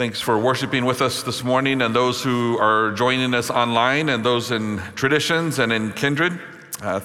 Thanks 0.00 0.18
for 0.18 0.38
worshiping 0.38 0.86
with 0.86 1.02
us 1.02 1.22
this 1.22 1.44
morning 1.44 1.82
and 1.82 1.94
those 1.94 2.22
who 2.22 2.56
are 2.58 2.92
joining 2.92 3.34
us 3.34 3.50
online 3.50 4.08
and 4.08 4.24
those 4.24 4.50
in 4.50 4.78
traditions 4.94 5.58
and 5.58 5.70
in 5.70 5.92
kindred. 5.92 6.40
Uh, 6.80 7.00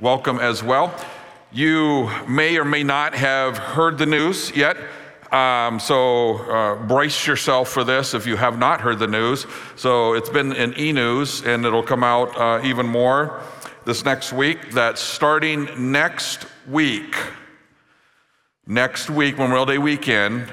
welcome 0.00 0.40
as 0.40 0.60
well. 0.60 0.92
You 1.52 2.10
may 2.26 2.58
or 2.58 2.64
may 2.64 2.82
not 2.82 3.14
have 3.14 3.58
heard 3.58 3.96
the 3.96 4.06
news 4.06 4.50
yet. 4.56 4.76
Um, 5.30 5.78
so 5.78 6.38
uh, 6.38 6.84
brace 6.84 7.28
yourself 7.28 7.68
for 7.68 7.84
this 7.84 8.12
if 8.12 8.26
you 8.26 8.34
have 8.34 8.58
not 8.58 8.80
heard 8.80 8.98
the 8.98 9.06
news. 9.06 9.46
So 9.76 10.14
it's 10.14 10.28
been 10.28 10.52
in 10.52 10.76
e 10.76 10.90
news 10.90 11.44
and 11.44 11.64
it'll 11.64 11.84
come 11.84 12.02
out 12.02 12.36
uh, 12.36 12.60
even 12.64 12.88
more 12.88 13.40
this 13.84 14.04
next 14.04 14.32
week 14.32 14.72
that 14.72 14.98
starting 14.98 15.92
next 15.92 16.46
week, 16.68 17.14
next 18.66 19.10
week, 19.10 19.38
Memorial 19.38 19.64
Day 19.64 19.78
weekend, 19.78 20.52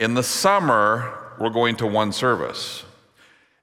in 0.00 0.14
the 0.14 0.22
summer, 0.22 1.34
we're 1.38 1.50
going 1.50 1.76
to 1.76 1.86
one 1.86 2.10
service. 2.10 2.84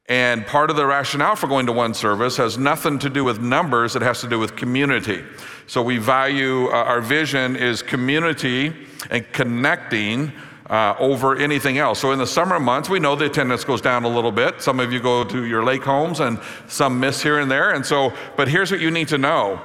And 0.07 0.45
part 0.45 0.69
of 0.69 0.77
the 0.77 0.85
rationale 0.85 1.35
for 1.35 1.47
going 1.47 1.65
to 1.65 1.73
one 1.73 1.93
service 1.93 2.37
has 2.37 2.57
nothing 2.57 2.99
to 2.99 3.09
do 3.09 3.25
with 3.25 3.41
numbers, 3.41 3.95
it 3.95 4.03
has 4.03 4.21
to 4.21 4.29
do 4.29 4.39
with 4.39 4.55
community. 4.55 5.23
So 5.65 5.81
we 5.81 5.97
value, 5.97 6.67
uh, 6.67 6.75
our 6.75 7.01
vision 7.01 7.57
is 7.57 7.81
community 7.81 8.73
and 9.09 9.29
connecting 9.33 10.31
uh, 10.69 10.95
over 10.99 11.35
anything 11.35 11.79
else. 11.79 11.99
So 11.99 12.11
in 12.11 12.19
the 12.19 12.27
summer 12.27 12.59
months, 12.59 12.87
we 12.87 12.99
know 12.99 13.15
the 13.15 13.25
attendance 13.25 13.65
goes 13.65 13.81
down 13.81 14.03
a 14.05 14.07
little 14.07 14.31
bit. 14.31 14.61
Some 14.61 14.79
of 14.79 14.93
you 14.93 14.99
go 14.99 15.23
to 15.23 15.45
your 15.45 15.63
lake 15.63 15.83
homes 15.83 16.19
and 16.19 16.39
some 16.67 16.99
miss 16.99 17.21
here 17.21 17.39
and 17.39 17.49
there. 17.49 17.71
And 17.71 17.85
so, 17.85 18.13
but 18.37 18.47
here's 18.47 18.69
what 18.69 18.79
you 18.79 18.91
need 18.91 19.07
to 19.09 19.17
know 19.17 19.59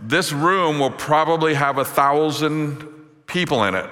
this 0.00 0.32
room 0.32 0.78
will 0.78 0.90
probably 0.90 1.54
have 1.54 1.78
a 1.78 1.84
thousand 1.84 2.88
people 3.26 3.64
in 3.64 3.74
it 3.74 3.90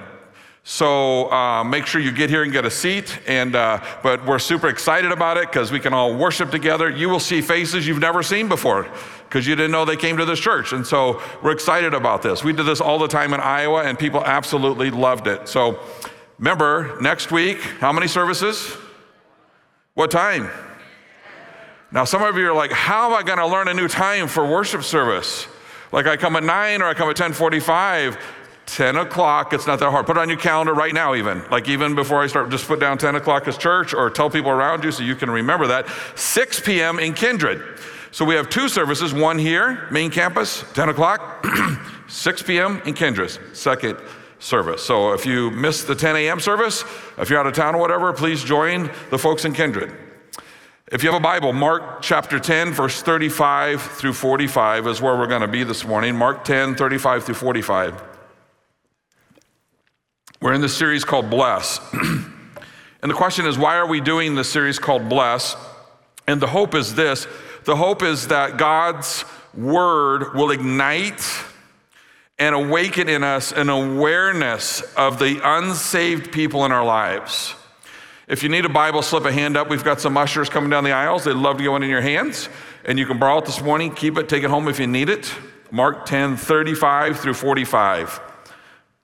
so 0.63 1.31
uh, 1.31 1.63
make 1.63 1.87
sure 1.87 1.99
you 1.99 2.11
get 2.11 2.29
here 2.29 2.43
and 2.43 2.51
get 2.51 2.65
a 2.65 2.71
seat. 2.71 3.19
And 3.27 3.55
uh, 3.55 3.83
but 4.03 4.25
we're 4.25 4.39
super 4.39 4.67
excited 4.67 5.11
about 5.11 5.37
it 5.37 5.47
because 5.47 5.71
we 5.71 5.79
can 5.79 5.93
all 5.93 6.15
worship 6.15 6.51
together. 6.51 6.89
You 6.89 7.09
will 7.09 7.19
see 7.19 7.41
faces 7.41 7.87
you've 7.87 7.99
never 7.99 8.21
seen 8.21 8.47
before 8.47 8.87
because 9.27 9.47
you 9.47 9.55
didn't 9.55 9.71
know 9.71 9.85
they 9.85 9.95
came 9.95 10.17
to 10.17 10.25
this 10.25 10.39
church. 10.39 10.73
And 10.73 10.85
so 10.85 11.21
we're 11.41 11.51
excited 11.51 11.93
about 11.93 12.21
this. 12.21 12.43
We 12.43 12.53
did 12.53 12.65
this 12.65 12.81
all 12.81 12.99
the 12.99 13.07
time 13.07 13.33
in 13.33 13.39
Iowa, 13.39 13.83
and 13.83 13.97
people 13.97 14.23
absolutely 14.23 14.91
loved 14.91 15.25
it. 15.25 15.47
So 15.47 15.79
remember, 16.37 16.97
next 17.01 17.31
week, 17.31 17.59
how 17.79 17.91
many 17.91 18.07
services? 18.07 18.75
What 19.93 20.11
time? 20.11 20.49
Now, 21.91 22.05
some 22.05 22.21
of 22.21 22.37
you 22.37 22.47
are 22.49 22.53
like, 22.53 22.71
how 22.71 23.07
am 23.07 23.13
I 23.13 23.23
going 23.23 23.39
to 23.39 23.47
learn 23.47 23.67
a 23.67 23.73
new 23.73 23.87
time 23.87 24.27
for 24.27 24.45
worship 24.49 24.83
service? 24.83 25.47
Like 25.91 26.07
I 26.07 26.15
come 26.15 26.35
at 26.37 26.43
9 26.43 26.81
or 26.81 26.85
I 26.85 26.93
come 26.93 27.09
at 27.09 27.19
1045. 27.19 28.17
10 28.67 28.95
o'clock, 28.95 29.53
it's 29.53 29.67
not 29.67 29.79
that 29.79 29.91
hard. 29.91 30.05
Put 30.05 30.17
it 30.17 30.19
on 30.19 30.29
your 30.29 30.37
calendar 30.37 30.73
right 30.73 30.93
now, 30.93 31.15
even. 31.15 31.43
Like, 31.49 31.67
even 31.67 31.95
before 31.95 32.21
I 32.21 32.27
start, 32.27 32.49
just 32.49 32.67
put 32.67 32.79
down 32.79 32.97
10 32.97 33.15
o'clock 33.15 33.47
as 33.47 33.57
church 33.57 33.93
or 33.93 34.09
tell 34.09 34.29
people 34.29 34.51
around 34.51 34.83
you 34.83 34.91
so 34.91 35.03
you 35.03 35.15
can 35.15 35.29
remember 35.29 35.67
that. 35.67 35.87
6 36.15 36.59
p.m. 36.61 36.99
in 36.99 37.13
Kindred. 37.13 37.61
So 38.11 38.25
we 38.25 38.35
have 38.35 38.49
two 38.49 38.67
services 38.67 39.13
one 39.13 39.39
here, 39.39 39.87
main 39.89 40.11
campus, 40.11 40.65
10 40.73 40.89
o'clock, 40.89 41.45
6 42.07 42.43
p.m. 42.43 42.81
in 42.85 42.93
Kindred, 42.93 43.37
second 43.55 43.97
service. 44.39 44.83
So 44.83 45.13
if 45.13 45.25
you 45.25 45.49
missed 45.51 45.87
the 45.87 45.95
10 45.95 46.17
a.m. 46.17 46.39
service, 46.39 46.83
if 47.17 47.29
you're 47.29 47.39
out 47.39 47.47
of 47.47 47.53
town 47.53 47.75
or 47.75 47.79
whatever, 47.79 48.11
please 48.11 48.43
join 48.43 48.91
the 49.11 49.17
folks 49.17 49.45
in 49.45 49.53
Kindred. 49.53 49.95
If 50.91 51.03
you 51.03 51.11
have 51.11 51.21
a 51.21 51.23
Bible, 51.23 51.53
Mark 51.53 52.01
chapter 52.01 52.37
10, 52.37 52.73
verse 52.73 53.01
35 53.01 53.81
through 53.81 54.11
45 54.11 54.87
is 54.87 55.01
where 55.01 55.15
we're 55.15 55.27
going 55.27 55.41
to 55.41 55.47
be 55.47 55.63
this 55.63 55.85
morning. 55.85 56.17
Mark 56.17 56.43
10, 56.43 56.75
35 56.75 57.23
through 57.23 57.35
45. 57.35 58.10
We're 60.41 60.53
in 60.53 60.61
this 60.61 60.75
series 60.75 61.05
called 61.05 61.29
Bless. 61.29 61.79
and 61.93 63.11
the 63.11 63.13
question 63.13 63.45
is, 63.45 63.59
why 63.59 63.75
are 63.75 63.85
we 63.85 64.01
doing 64.01 64.33
this 64.33 64.49
series 64.49 64.79
called 64.79 65.07
Bless? 65.07 65.55
And 66.25 66.41
the 66.41 66.47
hope 66.47 66.73
is 66.73 66.95
this 66.95 67.27
the 67.65 67.75
hope 67.75 68.01
is 68.01 68.29
that 68.29 68.57
God's 68.57 69.23
word 69.53 70.33
will 70.33 70.49
ignite 70.49 71.23
and 72.39 72.55
awaken 72.55 73.07
in 73.07 73.23
us 73.23 73.51
an 73.51 73.69
awareness 73.69 74.81
of 74.97 75.19
the 75.19 75.39
unsaved 75.43 76.31
people 76.31 76.65
in 76.65 76.71
our 76.71 76.83
lives. 76.83 77.53
If 78.27 78.41
you 78.41 78.49
need 78.49 78.65
a 78.65 78.69
Bible, 78.69 79.03
slip 79.03 79.25
a 79.25 79.31
hand 79.31 79.55
up. 79.55 79.69
We've 79.69 79.83
got 79.83 80.01
some 80.01 80.17
ushers 80.17 80.49
coming 80.49 80.71
down 80.71 80.83
the 80.83 80.91
aisles. 80.91 81.23
They'd 81.23 81.35
love 81.35 81.57
to 81.57 81.63
go 81.63 81.73
one 81.73 81.83
in 81.83 81.89
your 81.91 82.01
hands. 82.01 82.49
And 82.83 82.97
you 82.97 83.05
can 83.05 83.19
borrow 83.19 83.37
it 83.37 83.45
this 83.45 83.61
morning, 83.61 83.93
keep 83.93 84.17
it, 84.17 84.27
take 84.27 84.43
it 84.43 84.49
home 84.49 84.67
if 84.67 84.79
you 84.79 84.87
need 84.87 85.09
it. 85.09 85.31
Mark 85.69 86.07
10, 86.07 86.35
35 86.35 87.19
through 87.19 87.35
45. 87.35 88.21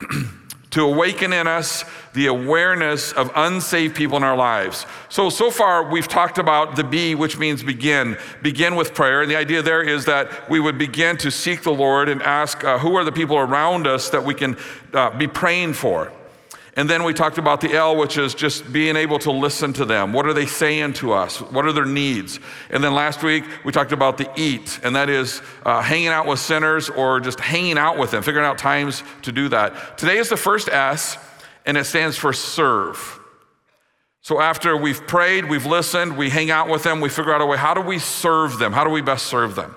to 0.70 0.82
awaken 0.82 1.32
in 1.32 1.46
us 1.46 1.84
the 2.12 2.26
awareness 2.26 3.12
of 3.12 3.30
unsaved 3.34 3.96
people 3.96 4.16
in 4.16 4.22
our 4.22 4.36
lives. 4.36 4.86
So, 5.08 5.30
so 5.30 5.50
far 5.50 5.90
we've 5.90 6.08
talked 6.08 6.38
about 6.38 6.76
the 6.76 6.84
B, 6.84 7.14
which 7.14 7.38
means 7.38 7.62
begin. 7.62 8.18
Begin 8.42 8.76
with 8.76 8.94
prayer. 8.94 9.22
And 9.22 9.30
the 9.30 9.36
idea 9.36 9.62
there 9.62 9.82
is 9.82 10.04
that 10.04 10.50
we 10.50 10.60
would 10.60 10.76
begin 10.76 11.16
to 11.18 11.30
seek 11.30 11.62
the 11.62 11.72
Lord 11.72 12.08
and 12.08 12.22
ask 12.22 12.64
uh, 12.64 12.78
who 12.78 12.96
are 12.96 13.04
the 13.04 13.12
people 13.12 13.36
around 13.36 13.86
us 13.86 14.10
that 14.10 14.24
we 14.24 14.34
can 14.34 14.56
uh, 14.92 15.16
be 15.16 15.26
praying 15.26 15.74
for. 15.74 16.12
And 16.78 16.88
then 16.88 17.02
we 17.02 17.12
talked 17.12 17.38
about 17.38 17.60
the 17.60 17.74
L, 17.74 17.96
which 17.96 18.16
is 18.16 18.36
just 18.36 18.72
being 18.72 18.94
able 18.94 19.18
to 19.18 19.32
listen 19.32 19.72
to 19.72 19.84
them. 19.84 20.12
What 20.12 20.26
are 20.26 20.32
they 20.32 20.46
saying 20.46 20.92
to 20.94 21.12
us? 21.12 21.40
What 21.40 21.66
are 21.66 21.72
their 21.72 21.84
needs? 21.84 22.38
And 22.70 22.84
then 22.84 22.94
last 22.94 23.20
week 23.24 23.42
we 23.64 23.72
talked 23.72 23.90
about 23.90 24.16
the 24.16 24.30
eat, 24.36 24.78
and 24.84 24.94
that 24.94 25.10
is 25.10 25.42
uh, 25.66 25.82
hanging 25.82 26.06
out 26.06 26.28
with 26.28 26.38
sinners 26.38 26.88
or 26.88 27.18
just 27.18 27.40
hanging 27.40 27.78
out 27.78 27.98
with 27.98 28.12
them, 28.12 28.22
figuring 28.22 28.46
out 28.46 28.58
times 28.58 29.02
to 29.22 29.32
do 29.32 29.48
that. 29.48 29.98
Today 29.98 30.18
is 30.18 30.28
the 30.28 30.36
first 30.36 30.68
S, 30.68 31.18
and 31.66 31.76
it 31.76 31.82
stands 31.82 32.16
for 32.16 32.32
serve. 32.32 33.18
So 34.20 34.40
after 34.40 34.76
we've 34.76 35.04
prayed, 35.04 35.46
we've 35.46 35.66
listened, 35.66 36.16
we 36.16 36.30
hang 36.30 36.52
out 36.52 36.68
with 36.68 36.84
them, 36.84 37.00
we 37.00 37.08
figure 37.08 37.34
out 37.34 37.40
a 37.40 37.46
way 37.46 37.56
how 37.56 37.74
do 37.74 37.80
we 37.80 37.98
serve 37.98 38.60
them? 38.60 38.72
How 38.72 38.84
do 38.84 38.90
we 38.90 39.00
best 39.02 39.26
serve 39.26 39.56
them? 39.56 39.74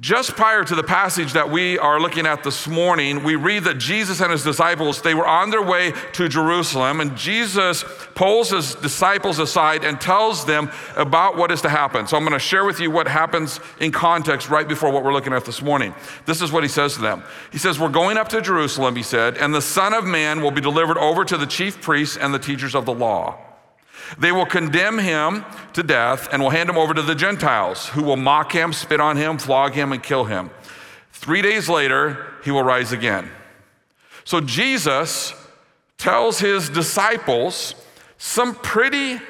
Just 0.00 0.34
prior 0.34 0.64
to 0.64 0.74
the 0.74 0.82
passage 0.82 1.34
that 1.34 1.50
we 1.50 1.78
are 1.78 2.00
looking 2.00 2.26
at 2.26 2.42
this 2.42 2.66
morning, 2.66 3.22
we 3.22 3.36
read 3.36 3.64
that 3.64 3.76
Jesus 3.76 4.22
and 4.22 4.32
his 4.32 4.42
disciples, 4.42 5.02
they 5.02 5.14
were 5.14 5.26
on 5.26 5.50
their 5.50 5.60
way 5.60 5.92
to 6.14 6.26
Jerusalem, 6.26 7.02
and 7.02 7.14
Jesus 7.18 7.84
pulls 8.14 8.48
his 8.48 8.74
disciples 8.76 9.38
aside 9.38 9.84
and 9.84 10.00
tells 10.00 10.46
them 10.46 10.70
about 10.96 11.36
what 11.36 11.52
is 11.52 11.60
to 11.62 11.68
happen. 11.68 12.06
So 12.06 12.16
I'm 12.16 12.22
going 12.22 12.32
to 12.32 12.38
share 12.38 12.64
with 12.64 12.80
you 12.80 12.90
what 12.90 13.08
happens 13.08 13.60
in 13.78 13.92
context 13.92 14.48
right 14.48 14.66
before 14.66 14.90
what 14.90 15.04
we're 15.04 15.12
looking 15.12 15.34
at 15.34 15.44
this 15.44 15.60
morning. 15.60 15.94
This 16.24 16.40
is 16.40 16.50
what 16.50 16.62
he 16.62 16.68
says 16.70 16.94
to 16.94 17.02
them. 17.02 17.22
He 17.52 17.58
says, 17.58 17.78
We're 17.78 17.90
going 17.90 18.16
up 18.16 18.30
to 18.30 18.40
Jerusalem, 18.40 18.96
he 18.96 19.02
said, 19.02 19.36
and 19.36 19.54
the 19.54 19.60
Son 19.60 19.92
of 19.92 20.06
Man 20.06 20.40
will 20.40 20.50
be 20.50 20.62
delivered 20.62 20.96
over 20.96 21.26
to 21.26 21.36
the 21.36 21.46
chief 21.46 21.82
priests 21.82 22.16
and 22.16 22.32
the 22.32 22.38
teachers 22.38 22.74
of 22.74 22.86
the 22.86 22.94
law. 22.94 23.49
They 24.18 24.32
will 24.32 24.46
condemn 24.46 24.98
him 24.98 25.44
to 25.74 25.82
death 25.82 26.28
and 26.32 26.42
will 26.42 26.50
hand 26.50 26.68
him 26.68 26.76
over 26.76 26.94
to 26.94 27.02
the 27.02 27.14
Gentiles, 27.14 27.88
who 27.88 28.02
will 28.02 28.16
mock 28.16 28.52
him, 28.52 28.72
spit 28.72 29.00
on 29.00 29.16
him, 29.16 29.38
flog 29.38 29.74
him, 29.74 29.92
and 29.92 30.02
kill 30.02 30.24
him. 30.24 30.50
Three 31.12 31.42
days 31.42 31.68
later, 31.68 32.34
he 32.44 32.50
will 32.50 32.62
rise 32.62 32.92
again. 32.92 33.30
So 34.24 34.40
Jesus 34.40 35.34
tells 35.98 36.40
his 36.40 36.68
disciples 36.68 37.74
some 38.18 38.54
pretty 38.54 39.20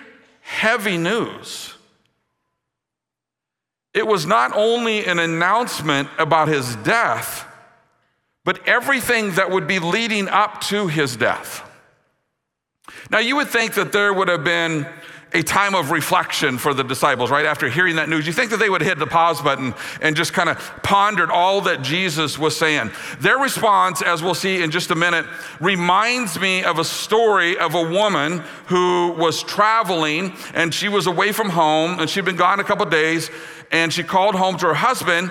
heavy 0.41 0.97
news. 0.97 1.75
It 3.93 4.07
was 4.07 4.25
not 4.25 4.53
only 4.55 5.05
an 5.05 5.19
announcement 5.19 6.09
about 6.19 6.49
his 6.49 6.77
death, 6.77 7.47
but 8.45 8.67
everything 8.67 9.33
that 9.33 9.51
would 9.51 9.67
be 9.67 9.79
leading 9.79 10.29
up 10.29 10.61
to 10.63 10.87
his 10.87 11.17
death. 11.17 11.69
Now, 13.11 13.19
you 13.19 13.37
would 13.37 13.49
think 13.49 13.75
that 13.75 13.93
there 13.93 14.13
would 14.13 14.29
have 14.29 14.45
been 14.45 14.87
a 15.33 15.43
time 15.43 15.75
of 15.75 15.91
reflection 15.91 16.59
for 16.59 16.75
the 16.75 16.83
disciples 16.83 17.31
right 17.31 17.47
after 17.47 17.69
hearing 17.69 17.97
that 17.97 18.09
news. 18.09 18.27
You 18.27 18.33
think 18.33 18.51
that 18.51 18.59
they 18.59 18.71
would 18.71 18.83
hit 18.83 18.99
the 18.99 19.07
pause 19.07 19.41
button 19.41 19.75
and 20.01 20.17
just 20.17 20.33
kind 20.33 20.49
of 20.49 20.59
pondered 20.83 21.31
all 21.31 21.61
that 21.63 21.83
Jesus 21.83 22.39
was 22.39 22.57
saying. 22.57 22.91
Their 23.21 23.39
response, 23.39 24.03
as 24.03 24.23
we'll 24.23 24.35
see 24.35 24.63
in 24.63 24.71
just 24.71 24.91
a 24.91 24.97
minute, 24.97 25.27
reminds 25.61 26.39
me 26.41 26.65
of 26.65 26.79
a 26.79 26.85
story 26.85 27.57
of 27.59 27.75
a 27.75 27.83
woman 27.83 28.43
who 28.67 29.13
was 29.13 29.43
traveling 29.43 30.33
and 30.55 30.75
she 30.75 30.89
was 30.89 31.07
away 31.07 31.33
from 31.33 31.51
home 31.51 32.01
and 32.01 32.11
she'd 32.11 32.25
been 32.25 32.37
gone 32.37 32.59
a 32.59 32.65
couple 32.65 32.87
days 32.87 33.31
and 33.71 33.93
she 33.93 34.03
called 34.03 34.35
home 34.35 34.57
to 34.59 34.67
her 34.67 34.75
husband 34.75 35.31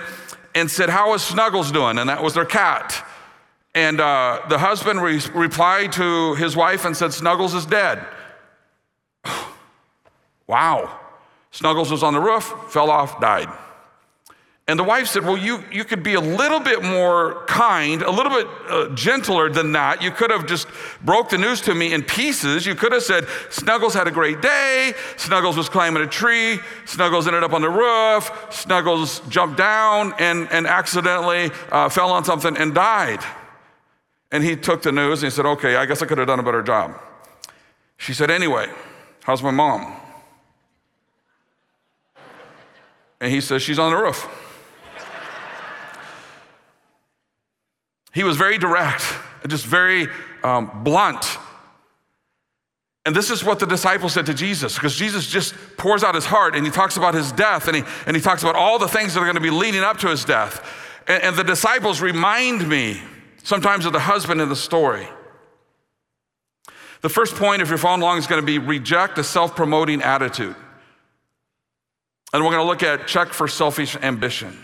and 0.54 0.70
said, 0.70 0.88
How 0.88 1.12
is 1.14 1.22
Snuggles 1.22 1.70
doing? 1.70 1.98
And 1.98 2.08
that 2.08 2.22
was 2.22 2.34
their 2.34 2.46
cat. 2.46 3.06
And 3.74 4.00
uh, 4.00 4.42
the 4.48 4.58
husband 4.58 5.00
re- 5.00 5.20
replied 5.32 5.92
to 5.92 6.34
his 6.34 6.56
wife 6.56 6.84
and 6.84 6.96
said, 6.96 7.12
Snuggles 7.12 7.54
is 7.54 7.66
dead. 7.66 8.04
wow. 10.46 10.98
Snuggles 11.52 11.90
was 11.90 12.02
on 12.02 12.14
the 12.14 12.20
roof, 12.20 12.52
fell 12.68 12.90
off, 12.90 13.20
died. 13.20 13.48
And 14.70 14.78
the 14.78 14.84
wife 14.84 15.08
said, 15.08 15.24
Well, 15.24 15.36
you, 15.36 15.64
you 15.72 15.84
could 15.84 16.04
be 16.04 16.14
a 16.14 16.20
little 16.20 16.60
bit 16.60 16.84
more 16.84 17.44
kind, 17.46 18.02
a 18.02 18.10
little 18.10 18.30
bit 18.30 18.46
uh, 18.68 18.94
gentler 18.94 19.50
than 19.50 19.72
that. 19.72 20.00
You 20.00 20.12
could 20.12 20.30
have 20.30 20.46
just 20.46 20.68
broke 21.02 21.28
the 21.28 21.38
news 21.38 21.60
to 21.62 21.74
me 21.74 21.92
in 21.92 22.04
pieces. 22.04 22.66
You 22.66 22.76
could 22.76 22.92
have 22.92 23.02
said, 23.02 23.26
Snuggles 23.50 23.94
had 23.94 24.06
a 24.06 24.12
great 24.12 24.40
day. 24.40 24.94
Snuggles 25.16 25.56
was 25.56 25.68
climbing 25.68 26.04
a 26.04 26.06
tree. 26.06 26.60
Snuggles 26.84 27.26
ended 27.26 27.42
up 27.42 27.52
on 27.52 27.62
the 27.62 27.68
roof. 27.68 28.30
Snuggles 28.50 29.20
jumped 29.28 29.58
down 29.58 30.14
and, 30.20 30.48
and 30.52 30.68
accidentally 30.68 31.50
uh, 31.72 31.88
fell 31.88 32.12
on 32.12 32.24
something 32.24 32.56
and 32.56 32.72
died. 32.72 33.24
And 34.32 34.44
he 34.44 34.56
took 34.56 34.82
the 34.82 34.92
news 34.92 35.22
and 35.22 35.32
he 35.32 35.34
said, 35.34 35.46
Okay, 35.46 35.76
I 35.76 35.86
guess 35.86 36.02
I 36.02 36.06
could 36.06 36.18
have 36.18 36.26
done 36.26 36.38
a 36.38 36.42
better 36.42 36.62
job. 36.62 36.94
She 37.96 38.14
said, 38.14 38.30
Anyway, 38.30 38.68
how's 39.24 39.42
my 39.42 39.50
mom? 39.50 39.94
And 43.20 43.32
he 43.32 43.40
says, 43.40 43.62
She's 43.62 43.78
on 43.78 43.92
the 43.92 43.96
roof. 43.96 44.28
he 48.12 48.24
was 48.24 48.36
very 48.36 48.58
direct, 48.58 49.04
just 49.48 49.66
very 49.66 50.08
um, 50.42 50.82
blunt. 50.82 51.38
And 53.06 53.16
this 53.16 53.30
is 53.30 53.42
what 53.42 53.58
the 53.58 53.66
disciples 53.66 54.12
said 54.12 54.26
to 54.26 54.34
Jesus, 54.34 54.74
because 54.74 54.94
Jesus 54.94 55.26
just 55.26 55.54
pours 55.78 56.04
out 56.04 56.14
his 56.14 56.26
heart 56.26 56.54
and 56.54 56.66
he 56.66 56.70
talks 56.70 56.96
about 56.96 57.14
his 57.14 57.32
death 57.32 57.66
and 57.66 57.76
he, 57.78 57.82
and 58.06 58.14
he 58.14 58.22
talks 58.22 58.42
about 58.42 58.56
all 58.56 58.78
the 58.78 58.88
things 58.88 59.14
that 59.14 59.20
are 59.20 59.24
going 59.24 59.36
to 59.36 59.40
be 59.40 59.50
leading 59.50 59.80
up 59.80 59.98
to 59.98 60.08
his 60.08 60.24
death. 60.24 60.62
And, 61.08 61.22
and 61.22 61.36
the 61.36 61.44
disciples 61.44 62.00
remind 62.00 62.68
me 62.68 63.00
sometimes 63.42 63.86
of 63.86 63.92
the 63.92 64.00
husband 64.00 64.40
in 64.40 64.48
the 64.48 64.56
story. 64.56 65.08
The 67.02 67.08
first 67.08 67.34
point, 67.34 67.62
if 67.62 67.68
you're 67.68 67.78
following 67.78 68.02
along, 68.02 68.18
is 68.18 68.26
going 68.26 68.42
to 68.42 68.46
be 68.46 68.58
reject 68.58 69.18
a 69.18 69.24
self 69.24 69.56
promoting 69.56 70.02
attitude. 70.02 70.56
And 72.32 72.44
we're 72.44 72.50
going 72.50 72.64
to 72.64 72.68
look 72.68 72.82
at 72.82 73.08
check 73.08 73.32
for 73.32 73.48
selfish 73.48 73.96
ambition. 73.96 74.56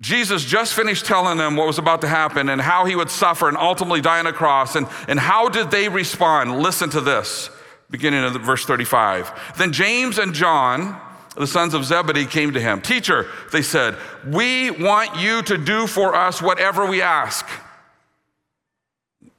Jesus 0.00 0.44
just 0.44 0.74
finished 0.74 1.06
telling 1.06 1.38
them 1.38 1.56
what 1.56 1.66
was 1.66 1.78
about 1.78 2.02
to 2.02 2.08
happen 2.08 2.48
and 2.48 2.60
how 2.60 2.84
he 2.84 2.94
would 2.94 3.10
suffer 3.10 3.48
and 3.48 3.56
ultimately 3.56 4.00
die 4.00 4.18
on 4.18 4.26
a 4.26 4.32
cross. 4.32 4.76
And, 4.76 4.86
and 5.08 5.18
how 5.18 5.48
did 5.48 5.70
they 5.70 5.88
respond? 5.88 6.58
Listen 6.58 6.90
to 6.90 7.00
this, 7.00 7.48
beginning 7.90 8.22
of 8.22 8.34
verse 8.42 8.66
35. 8.66 9.54
Then 9.56 9.72
James 9.72 10.18
and 10.18 10.34
John, 10.34 11.00
the 11.36 11.46
sons 11.46 11.74
of 11.74 11.84
Zebedee, 11.84 12.26
came 12.26 12.52
to 12.52 12.60
him. 12.60 12.80
Teacher, 12.80 13.26
they 13.52 13.62
said, 13.62 13.96
we 14.26 14.70
want 14.70 15.16
you 15.18 15.42
to 15.42 15.58
do 15.58 15.86
for 15.86 16.14
us 16.14 16.40
whatever 16.40 16.86
we 16.86 17.02
ask. 17.02 17.46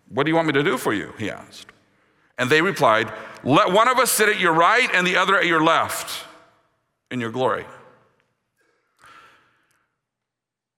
What 0.09 0.23
do 0.23 0.29
you 0.29 0.35
want 0.35 0.47
me 0.47 0.53
to 0.53 0.63
do 0.63 0.77
for 0.77 0.93
you? 0.93 1.13
He 1.17 1.29
asked. 1.29 1.67
And 2.37 2.49
they 2.49 2.61
replied, 2.61 3.11
Let 3.43 3.71
one 3.71 3.87
of 3.87 3.97
us 3.97 4.11
sit 4.11 4.29
at 4.29 4.39
your 4.39 4.53
right 4.53 4.89
and 4.93 5.07
the 5.07 5.17
other 5.17 5.37
at 5.37 5.45
your 5.45 5.63
left 5.63 6.25
in 7.11 7.19
your 7.19 7.31
glory. 7.31 7.65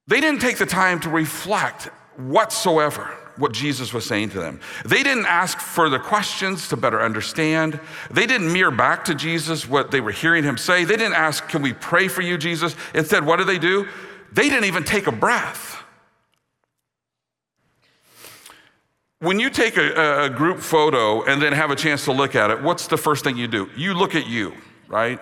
They 0.07 0.21
didn't 0.21 0.39
take 0.39 0.57
the 0.57 0.65
time 0.65 0.99
to 1.01 1.09
reflect 1.09 1.85
whatsoever 2.15 3.15
what 3.37 3.53
Jesus 3.53 3.93
was 3.93 4.05
saying 4.05 4.29
to 4.31 4.39
them. 4.39 4.59
They 4.85 5.03
didn't 5.03 5.25
ask 5.25 5.59
further 5.59 5.99
questions 5.99 6.67
to 6.69 6.77
better 6.77 7.01
understand. 7.01 7.79
They 8.11 8.25
didn't 8.25 8.51
mirror 8.51 8.71
back 8.71 9.05
to 9.05 9.15
Jesus 9.15 9.67
what 9.67 9.91
they 9.91 10.01
were 10.01 10.11
hearing 10.11 10.43
him 10.43 10.57
say. 10.57 10.83
They 10.83 10.97
didn't 10.97 11.13
ask, 11.13 11.47
Can 11.47 11.61
we 11.61 11.73
pray 11.73 12.07
for 12.07 12.21
you, 12.21 12.37
Jesus? 12.37 12.75
Instead, 12.93 13.25
what 13.25 13.37
did 13.37 13.47
they 13.47 13.59
do? 13.59 13.87
They 14.31 14.49
didn't 14.49 14.65
even 14.65 14.83
take 14.83 15.07
a 15.07 15.11
breath. 15.11 15.83
When 19.19 19.39
you 19.39 19.49
take 19.49 19.77
a, 19.77 20.25
a, 20.25 20.29
group 20.29 20.59
photo 20.59 21.23
and 21.23 21.41
then 21.41 21.51
have 21.53 21.71
a 21.71 21.75
chance 21.75 22.05
to 22.05 22.11
look 22.11 22.35
at 22.35 22.51
it, 22.51 22.61
what's 22.61 22.85
the 22.85 22.97
first 22.97 23.23
thing 23.23 23.35
you 23.35 23.47
do? 23.47 23.67
You 23.75 23.95
look 23.95 24.13
at 24.13 24.27
you, 24.27 24.53
right? 24.87 25.19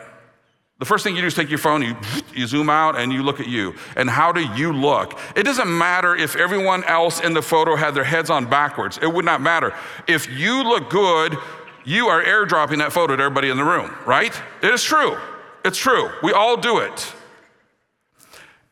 The 0.77 0.85
first 0.85 1.05
thing 1.05 1.15
you 1.15 1.21
do 1.21 1.27
is 1.27 1.33
take 1.33 1.49
your 1.49 1.57
phone, 1.57 1.81
you, 1.81 1.95
you 2.33 2.47
zoom 2.47 2.69
out, 2.69 2.97
and 2.97 3.13
you 3.13 3.23
look 3.23 3.39
at 3.39 3.47
you. 3.47 3.75
And 3.95 4.09
how 4.09 4.33
do 4.33 4.41
you 4.41 4.73
look? 4.73 5.17
It 5.35 5.43
doesn't 5.43 5.69
matter 5.77 6.15
if 6.15 6.35
everyone 6.35 6.83
else 6.83 7.21
in 7.21 7.33
the 7.33 7.41
photo 7.41 7.77
had 7.77 7.95
their 7.95 8.03
heads 8.03 8.29
on 8.29 8.45
backwards. 8.49 8.99
It 9.01 9.07
would 9.07 9.23
not 9.23 9.41
matter. 9.41 9.73
If 10.05 10.29
you 10.29 10.63
look 10.63 10.89
good, 10.89 11.37
you 11.85 12.07
are 12.07 12.21
airdropping 12.21 12.79
that 12.79 12.91
photo 12.91 13.15
to 13.15 13.23
everybody 13.23 13.49
in 13.49 13.57
the 13.57 13.63
room, 13.63 13.95
right? 14.05 14.37
It 14.61 14.73
is 14.73 14.83
true. 14.83 15.17
It's 15.63 15.77
true. 15.77 16.09
We 16.21 16.33
all 16.33 16.57
do 16.57 16.79
it. 16.79 17.13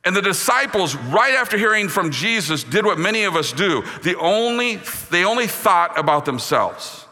And 0.04 0.14
the 0.14 0.22
disciples, 0.22 0.96
right 0.96 1.34
after 1.34 1.58
hearing 1.58 1.88
from 1.88 2.12
Jesus, 2.12 2.66
did 2.66 2.86
what 2.86 3.00
many 3.00 3.24
of 3.24 3.38
us 3.38 3.54
do. 3.54 3.84
They 4.02 4.16
only, 4.16 4.82
they 5.10 5.24
only 5.24 5.48
thought 5.48 5.98
about 5.98 6.26
themselves. 6.26 7.03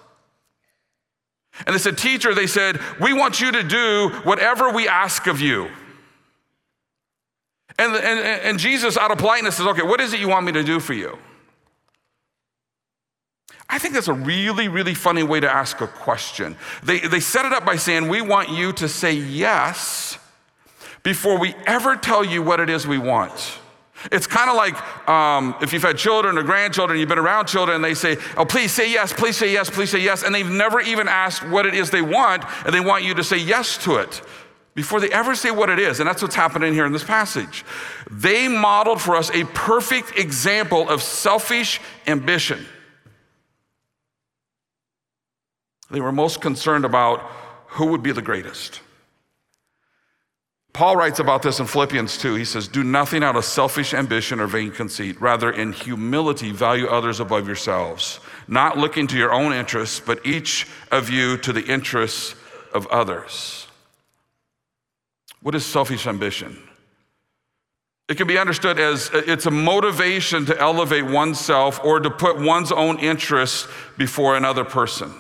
And 1.66 1.76
they 1.76 1.80
said, 1.80 1.98
Teacher, 1.98 2.34
they 2.34 2.48
said, 2.48 2.80
we 3.00 3.14
want 3.14 3.42
you 3.42 3.52
to 3.52 3.64
do 3.64 4.10
whatever 4.24 4.72
we 4.72 4.88
ask 4.88 5.28
of 5.28 5.42
you. 5.42 5.70
And, 7.78 7.96
and, 7.96 8.20
and 8.20 8.60
Jesus, 8.60 8.98
out 8.98 9.12
of 9.12 9.18
politeness, 9.18 9.56
says, 9.56 9.68
Okay, 9.68 9.82
what 9.82 10.02
is 10.02 10.14
it 10.14 10.20
you 10.20 10.30
want 10.30 10.46
me 10.46 10.52
to 10.54 10.64
do 10.64 10.80
for 10.80 10.94
you? 10.94 11.18
I 13.70 13.80
think 13.80 13.94
that's 13.94 14.10
a 14.10 14.14
really, 14.14 14.68
really 14.68 14.94
funny 14.94 15.24
way 15.24 15.40
to 15.40 15.50
ask 15.50 15.80
a 15.80 15.88
question. 15.88 16.58
They, 16.84 17.00
they 17.00 17.22
set 17.22 17.46
it 17.46 17.54
up 17.54 17.66
by 17.66 17.78
saying, 17.78 18.08
We 18.08 18.22
want 18.22 18.50
you 18.50 18.74
to 18.74 18.88
say 18.88 19.14
yes 19.14 20.18
before 21.04 21.40
we 21.40 21.56
ever 21.66 21.96
tell 21.96 22.24
you 22.24 22.44
what 22.44 22.60
it 22.60 22.70
is 22.70 22.86
we 22.86 22.98
want. 22.98 23.60
It's 24.12 24.28
kind 24.28 24.50
of 24.50 24.56
like 24.56 25.10
um, 25.10 25.56
if 25.62 25.74
you've 25.74 25.82
had 25.82 25.98
children 25.98 26.38
or 26.38 26.44
grandchildren, 26.44 27.00
you've 27.00 27.10
been 27.10 27.20
around 27.20 27.48
children, 27.48 27.76
and 27.76 27.84
they 27.84 27.94
say, 27.94 28.18
Oh, 28.38 28.46
please 28.46 28.72
say 28.72 28.92
yes, 28.92 29.14
please 29.14 29.38
say 29.38 29.52
yes, 29.52 29.70
please 29.70 29.90
say 29.90 30.00
yes. 30.00 30.24
And 30.24 30.34
they've 30.34 30.50
never 30.50 30.80
even 30.80 31.08
asked 31.08 31.48
what 31.48 31.66
it 31.66 31.76
is 31.76 31.92
they 31.92 32.02
want, 32.02 32.44
and 32.66 32.74
they 32.74 32.80
want 32.80 33.04
you 33.04 33.14
to 33.14 33.24
say 33.24 33.38
yes 33.38 33.78
to 33.80 33.98
it 33.98 34.22
before 34.74 35.00
they 35.00 35.12
ever 35.12 35.36
say 35.36 35.52
what 35.52 35.70
it 35.70 35.80
is. 35.80 36.00
And 36.00 36.08
that's 36.08 36.22
what's 36.22 36.36
happening 36.36 36.74
here 36.74 36.86
in 36.86 36.94
this 36.94 37.04
passage. 37.04 37.66
They 38.10 38.48
modeled 38.48 39.02
for 39.02 39.16
us 39.16 39.30
a 39.32 39.46
perfect 39.46 40.18
example 40.18 40.88
of 40.90 41.02
selfish 41.02 41.82
ambition. 42.08 42.66
They 45.90 46.00
were 46.00 46.14
most 46.14 46.40
concerned 46.40 46.86
about 46.86 47.20
who 47.68 47.88
would 47.88 48.02
be 48.02 48.12
the 48.12 48.22
greatest. 48.22 48.82
Paul 50.74 50.96
writes 50.96 51.20
about 51.20 51.42
this 51.42 51.60
in 51.60 51.68
Philippians 51.68 52.18
2. 52.18 52.36
He 52.36 52.46
says, 52.46 52.68
Do 52.68 52.84
nothing 52.84 53.24
out 53.24 53.36
of 53.36 53.44
selfish 53.44 53.94
ambition 53.94 54.40
or 54.40 54.48
vain 54.48 54.72
conceit. 54.72 55.20
Rather, 55.20 55.52
in 55.52 55.74
humility, 55.74 56.52
value 56.52 56.88
others 56.88 57.20
above 57.20 57.46
yourselves, 57.46 58.20
not 58.48 58.78
looking 58.78 59.06
to 59.08 59.18
your 59.18 59.34
own 59.34 59.52
interests, 59.52 60.00
but 60.00 60.26
each 60.26 60.68
of 60.90 61.10
you 61.10 61.38
to 61.38 61.52
the 61.52 61.66
interests 61.66 62.36
of 62.74 62.88
others. 62.88 63.68
What 65.42 65.56
is 65.56 65.66
selfish 65.66 66.08
ambition? 66.08 66.58
It 68.08 68.16
can 68.16 68.28
be 68.28 68.38
understood 68.38 68.80
as 68.80 69.10
uh, 69.10 69.24
it's 69.26 69.46
a 69.46 69.52
motivation 69.52 70.46
to 70.46 70.60
elevate 70.60 71.06
oneself 71.06 71.80
or 71.84 72.00
to 72.00 72.10
put 72.10 72.38
one's 72.38 72.72
own 72.72 73.00
interests 73.00 73.68
before 73.98 74.36
another 74.36 74.66
person. 74.66 75.14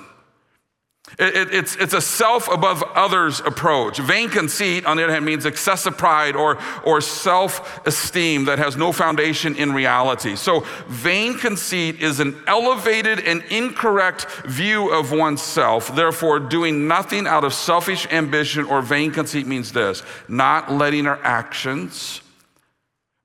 It, 1.19 1.35
it, 1.35 1.53
it's, 1.53 1.75
it's 1.75 1.93
a 1.93 2.01
self 2.01 2.47
above 2.47 2.83
others 2.95 3.41
approach. 3.41 3.99
Vain 3.99 4.29
conceit, 4.29 4.85
on 4.85 4.97
the 4.97 5.03
other 5.03 5.13
hand, 5.13 5.25
means 5.25 5.45
excessive 5.45 5.97
pride 5.97 6.35
or, 6.35 6.57
or 6.83 7.01
self 7.01 7.85
esteem 7.85 8.45
that 8.45 8.59
has 8.59 8.77
no 8.77 8.91
foundation 8.91 9.55
in 9.55 9.73
reality. 9.73 10.35
So, 10.35 10.61
vain 10.87 11.37
conceit 11.37 12.01
is 12.01 12.19
an 12.19 12.41
elevated 12.47 13.19
and 13.19 13.43
incorrect 13.49 14.27
view 14.45 14.91
of 14.91 15.11
oneself. 15.11 15.93
Therefore, 15.95 16.39
doing 16.39 16.87
nothing 16.87 17.27
out 17.27 17.43
of 17.43 17.53
selfish 17.53 18.07
ambition 18.11 18.65
or 18.65 18.81
vain 18.81 19.11
conceit 19.11 19.45
means 19.45 19.71
this 19.71 20.03
not 20.27 20.71
letting 20.71 21.07
our 21.07 21.19
actions 21.23 22.21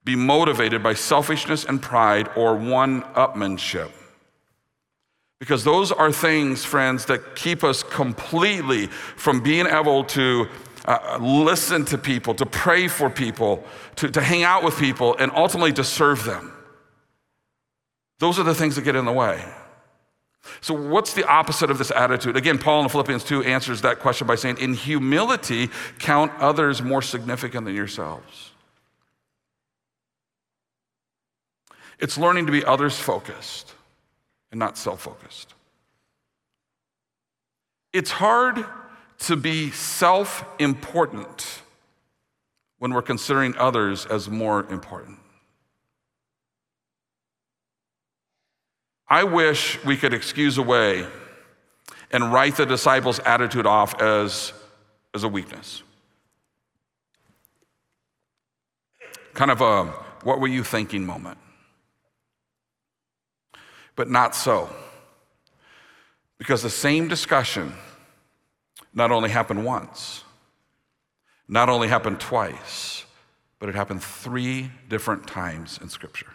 be 0.05 0.17
motivated 0.17 0.83
by 0.83 0.95
selfishness 0.95 1.65
and 1.65 1.83
pride 1.83 2.29
or 2.37 2.55
one 2.55 3.03
upmanship. 3.15 3.91
Because 5.39 5.65
those 5.65 5.93
are 5.93 6.11
things, 6.11 6.65
friends, 6.65 7.07
that 7.07 7.37
keep 7.37 7.63
us 7.63 7.83
completely 7.83 8.87
from 8.87 9.43
being 9.43 9.67
able 9.67 10.05
to 10.05 10.49
uh, 10.87 11.19
listen 11.21 11.85
to 11.87 11.99
people, 11.99 12.35
to 12.35 12.47
pray 12.47 12.89
for 12.89 13.11
people, 13.11 13.63
to, 13.97 14.11
to 14.11 14.23
hang 14.23 14.45
out 14.45 14.65
with 14.65 14.79
people, 14.79 15.15
and 15.19 15.31
ultimately 15.33 15.73
to 15.73 15.85
serve 15.85 16.25
them. 16.25 16.53
Those 18.19 18.39
are 18.39 18.45
the 18.45 18.55
things 18.55 18.77
that 18.77 18.83
get 18.83 18.97
in 18.97 19.05
the 19.05 19.13
way. 19.13 19.45
So, 20.61 20.75
what's 20.75 21.13
the 21.13 21.27
opposite 21.27 21.71
of 21.71 21.79
this 21.79 21.91
attitude? 21.91 22.37
Again, 22.37 22.57
Paul 22.57 22.85
in 22.85 22.89
Philippians 22.89 23.25
2 23.25 23.43
answers 23.43 23.83
that 23.83 23.99
question 23.99 24.27
by 24.27 24.37
saying, 24.37 24.59
In 24.59 24.75
humility, 24.75 25.71
count 25.99 26.33
others 26.39 26.81
more 26.81 27.03
significant 27.03 27.67
than 27.67 27.75
yourselves. 27.75 28.53
It's 31.99 32.17
learning 32.17 32.47
to 32.47 32.53
be 32.53 32.65
others 32.65 32.97
focused 32.97 33.76
and 34.51 34.59
not 34.59 34.79
self 34.79 35.03
focused. 35.03 35.55
It's 37.93 38.11
hard 38.11 38.65
to 39.21 39.37
be 39.37 39.71
self 39.71 40.45
important 40.59 41.63
when 42.79 42.93
we're 42.93 43.03
considering 43.03 43.57
others 43.57 44.07
as 44.07 44.29
more 44.29 44.67
important. 44.71 45.19
I 49.09 49.25
wish 49.25 49.83
we 49.85 49.97
could 49.97 50.13
excuse 50.13 50.59
away 50.59 51.07
and 52.11 52.33
write 52.33 52.57
the 52.57 52.67
disciples' 52.67 53.19
attitude 53.21 53.67
off 53.67 54.01
as, 54.01 54.53
as 55.15 55.23
a 55.23 55.29
weakness. 55.29 55.83
Kind 59.33 59.51
of 59.51 59.61
a 59.61 59.85
what 60.23 60.41
were 60.41 60.49
you 60.49 60.65
thinking 60.65 61.07
moment. 61.07 61.39
But 63.97 64.09
not 64.11 64.35
so. 64.35 64.69
Because 66.39 66.63
the 66.63 66.71
same 66.71 67.09
discussion 67.09 67.73
not 68.95 69.11
only 69.11 69.31
happened 69.31 69.65
once, 69.65 70.23
not 71.49 71.69
only 71.69 71.89
happened 71.89 72.21
twice, 72.21 73.05
but 73.59 73.69
it 73.69 73.75
happened 73.75 74.03
three 74.03 74.71
different 74.89 75.27
times 75.27 75.79
in 75.83 75.89
Scripture. 75.89 76.33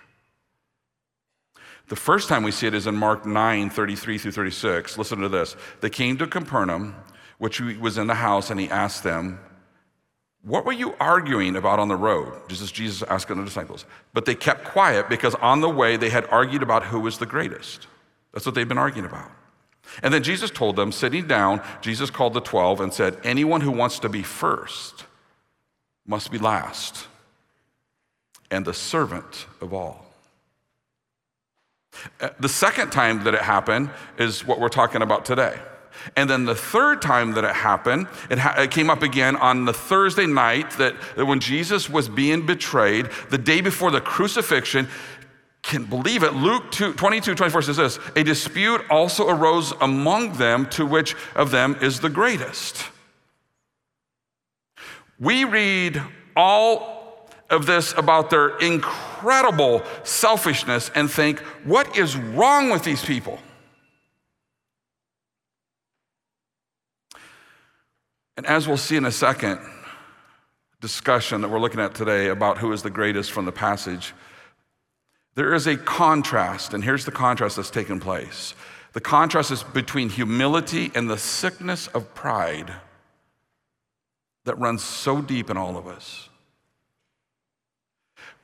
The 1.87 1.95
first 1.95 2.29
time 2.29 2.43
we 2.43 2.51
see 2.51 2.67
it 2.67 2.73
is 2.73 2.87
in 2.87 2.95
Mark 2.95 3.25
9 3.25 3.69
33 3.69 4.17
through 4.17 4.31
36. 4.31 4.97
Listen 4.97 5.19
to 5.19 5.29
this. 5.29 5.55
They 5.81 5.89
came 5.89 6.17
to 6.17 6.27
Capernaum, 6.27 6.95
which 7.37 7.59
was 7.59 7.97
in 7.97 8.07
the 8.07 8.15
house, 8.15 8.49
and 8.49 8.59
he 8.59 8.69
asked 8.69 9.03
them, 9.03 9.39
What 10.43 10.65
were 10.65 10.71
you 10.71 10.95
arguing 10.99 11.55
about 11.55 11.79
on 11.79 11.87
the 11.87 11.95
road? 11.95 12.33
This 12.49 12.61
is 12.61 12.71
Jesus 12.71 13.03
asking 13.03 13.37
the 13.37 13.45
disciples. 13.45 13.85
But 14.13 14.25
they 14.25 14.33
kept 14.33 14.65
quiet 14.65 15.07
because 15.07 15.35
on 15.35 15.61
the 15.61 15.69
way 15.69 15.97
they 15.97 16.09
had 16.09 16.25
argued 16.25 16.63
about 16.63 16.85
who 16.85 16.99
was 16.99 17.19
the 17.19 17.27
greatest. 17.27 17.87
That's 18.33 18.45
what 18.45 18.55
they've 18.55 18.67
been 18.67 18.77
arguing 18.77 19.07
about. 19.07 19.31
And 20.01 20.13
then 20.13 20.23
Jesus 20.23 20.49
told 20.49 20.77
them, 20.77 20.91
sitting 20.91 21.27
down, 21.27 21.61
Jesus 21.81 22.09
called 22.09 22.33
the 22.33 22.41
12 22.41 22.81
and 22.81 22.93
said, 22.93 23.17
Anyone 23.23 23.61
who 23.61 23.71
wants 23.71 23.99
to 23.99 24.09
be 24.09 24.23
first 24.23 25.05
must 26.07 26.31
be 26.31 26.37
last 26.37 27.07
and 28.49 28.65
the 28.65 28.73
servant 28.73 29.47
of 29.61 29.73
all. 29.73 30.05
Uh, 32.19 32.29
the 32.39 32.49
second 32.49 32.91
time 32.91 33.23
that 33.23 33.33
it 33.33 33.41
happened 33.41 33.89
is 34.17 34.45
what 34.45 34.59
we're 34.59 34.69
talking 34.69 35.01
about 35.01 35.25
today. 35.25 35.57
And 36.15 36.29
then 36.29 36.45
the 36.45 36.55
third 36.55 37.01
time 37.01 37.33
that 37.33 37.43
it 37.43 37.53
happened, 37.53 38.07
it, 38.29 38.39
ha- 38.39 38.55
it, 38.57 38.71
came 38.71 38.89
up 38.89 39.03
again 39.03 39.35
on 39.35 39.65
the 39.65 39.73
Thursday 39.73 40.25
night 40.25 40.71
that, 40.77 40.95
that 41.15 41.25
when 41.25 41.39
Jesus 41.39 41.89
was 41.89 42.09
being 42.09 42.45
betrayed, 42.45 43.09
the 43.29 43.37
day 43.37 43.61
before 43.61 43.91
the 43.91 44.01
crucifixion. 44.01 44.87
Can 45.63 45.83
believe 45.83 46.23
it. 46.23 46.33
Luke 46.33 46.71
2, 46.71 46.93
22, 46.93 47.35
24 47.35 47.61
says 47.61 47.77
this 47.77 47.99
A 48.15 48.23
dispute 48.23 48.81
also 48.89 49.29
arose 49.29 49.73
among 49.79 50.33
them, 50.33 50.65
to 50.71 50.87
which 50.87 51.15
of 51.35 51.51
them 51.51 51.77
is 51.83 51.99
the 51.99 52.09
greatest. 52.09 52.83
We 55.19 55.43
read 55.43 56.01
all 56.35 57.29
of 57.51 57.67
this 57.67 57.93
about 57.95 58.29
their 58.29 58.57
incredible 58.57 59.83
selfishness 60.03 60.89
and 60.95 61.11
think, 61.11 61.39
what 61.63 61.95
is 61.97 62.15
wrong 62.15 62.71
with 62.71 62.83
these 62.83 63.03
people? 63.03 63.37
And 68.37 68.45
as 68.45 68.67
we'll 68.67 68.77
see 68.77 68.95
in 68.95 69.05
a 69.05 69.11
second, 69.11 69.59
discussion 70.79 71.41
that 71.41 71.49
we're 71.49 71.59
looking 71.59 71.79
at 71.79 71.93
today 71.93 72.29
about 72.29 72.57
who 72.57 72.71
is 72.71 72.81
the 72.81 72.89
greatest 72.89 73.31
from 73.31 73.45
the 73.45 73.51
passage, 73.51 74.13
there 75.35 75.53
is 75.53 75.67
a 75.67 75.77
contrast, 75.77 76.73
and 76.73 76.83
here's 76.83 77.05
the 77.05 77.11
contrast 77.11 77.55
that's 77.55 77.69
taken 77.69 77.99
place. 77.99 78.53
The 78.93 79.01
contrast 79.01 79.51
is 79.51 79.63
between 79.63 80.09
humility 80.09 80.91
and 80.93 81.09
the 81.09 81.17
sickness 81.17 81.87
of 81.87 82.13
pride 82.13 82.73
that 84.43 84.57
runs 84.57 84.83
so 84.83 85.21
deep 85.21 85.49
in 85.49 85.57
all 85.57 85.77
of 85.77 85.87
us. 85.87 86.29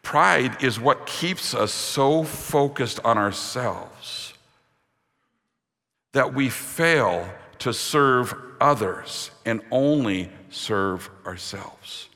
Pride 0.04 0.64
is 0.64 0.80
what 0.80 1.06
keeps 1.06 1.54
us 1.54 1.74
so 1.74 2.24
focused 2.24 3.00
on 3.04 3.18
ourselves 3.18 4.34
that 6.14 6.34
we 6.34 6.50
fail 6.50 7.28
to 7.60 7.74
serve 7.74 8.34
others 8.60 9.32
and 9.46 9.62
only 9.72 10.32
serve 10.50 11.10
ourselves. 11.26 12.10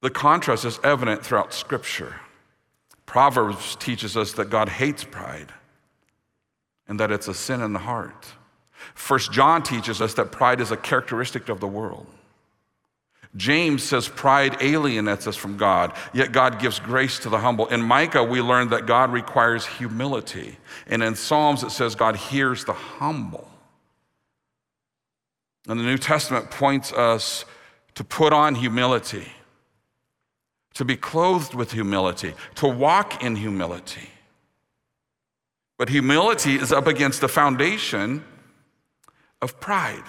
The 0.00 0.10
contrast 0.10 0.64
is 0.64 0.78
evident 0.84 1.24
throughout 1.24 1.52
Scripture. 1.52 2.16
Proverbs 3.06 3.74
teaches 3.76 4.16
us 4.16 4.32
that 4.32 4.50
God 4.50 4.68
hates 4.68 5.02
pride 5.02 5.52
and 6.86 7.00
that 7.00 7.10
it's 7.10 7.28
a 7.28 7.34
sin 7.34 7.60
in 7.60 7.72
the 7.72 7.78
heart. 7.80 8.26
First 8.94 9.32
John 9.32 9.62
teaches 9.62 10.00
us 10.00 10.14
that 10.14 10.30
pride 10.30 10.60
is 10.60 10.70
a 10.70 10.76
characteristic 10.76 11.48
of 11.48 11.60
the 11.60 11.66
world. 11.66 12.06
James 13.36 13.82
says 13.82 14.08
pride 14.08 14.56
alienates 14.60 15.26
us 15.26 15.36
from 15.36 15.56
God, 15.56 15.92
yet 16.12 16.32
God 16.32 16.58
gives 16.58 16.78
grace 16.78 17.18
to 17.20 17.28
the 17.28 17.38
humble. 17.38 17.66
In 17.66 17.82
Micah, 17.82 18.24
we 18.24 18.40
learn 18.40 18.68
that 18.70 18.86
God 18.86 19.12
requires 19.12 19.66
humility. 19.66 20.56
And 20.86 21.02
in 21.02 21.14
Psalms, 21.14 21.62
it 21.62 21.70
says 21.70 21.94
God 21.94 22.16
hears 22.16 22.64
the 22.64 22.72
humble. 22.72 23.48
And 25.68 25.78
the 25.78 25.84
New 25.84 25.98
Testament 25.98 26.50
points 26.50 26.92
us 26.92 27.44
to 27.94 28.02
put 28.02 28.32
on 28.32 28.54
humility, 28.54 29.28
to 30.74 30.84
be 30.84 30.96
clothed 30.96 31.54
with 31.54 31.72
humility, 31.72 32.32
to 32.54 32.66
walk 32.66 33.22
in 33.22 33.36
humility. 33.36 34.08
But 35.76 35.90
humility 35.90 36.56
is 36.56 36.72
up 36.72 36.86
against 36.86 37.20
the 37.20 37.28
foundation 37.28 38.24
of 39.42 39.60
pride. 39.60 40.04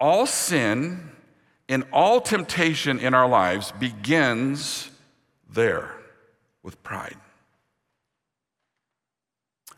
All 0.00 0.26
sin 0.26 1.10
and 1.68 1.84
all 1.92 2.20
temptation 2.20 2.98
in 2.98 3.14
our 3.14 3.28
lives 3.28 3.72
begins 3.72 4.90
there 5.52 5.92
with 6.62 6.82
pride, 6.82 7.16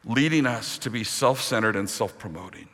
leading 0.05 0.47
us 0.47 0.79
to 0.79 0.91
be 0.91 1.05
self 1.05 1.41
centered 1.41 1.77
and 1.77 1.89
self 1.91 2.17
promoting. 2.19 2.69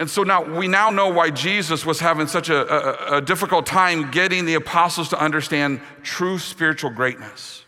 And 0.00 0.08
so 0.08 0.22
now 0.22 0.42
we 0.42 0.66
now 0.66 0.88
know 0.88 1.08
why 1.08 1.28
Jesus 1.28 1.84
was 1.84 2.00
having 2.00 2.26
such 2.26 2.48
a, 2.48 3.12
a, 3.12 3.18
a, 3.18 3.20
difficult 3.20 3.66
time 3.66 4.10
getting 4.10 4.46
the 4.46 4.54
apostles 4.54 5.10
to 5.10 5.20
understand 5.20 5.82
true 6.02 6.38
spiritual 6.38 6.88
greatness. 6.88 7.66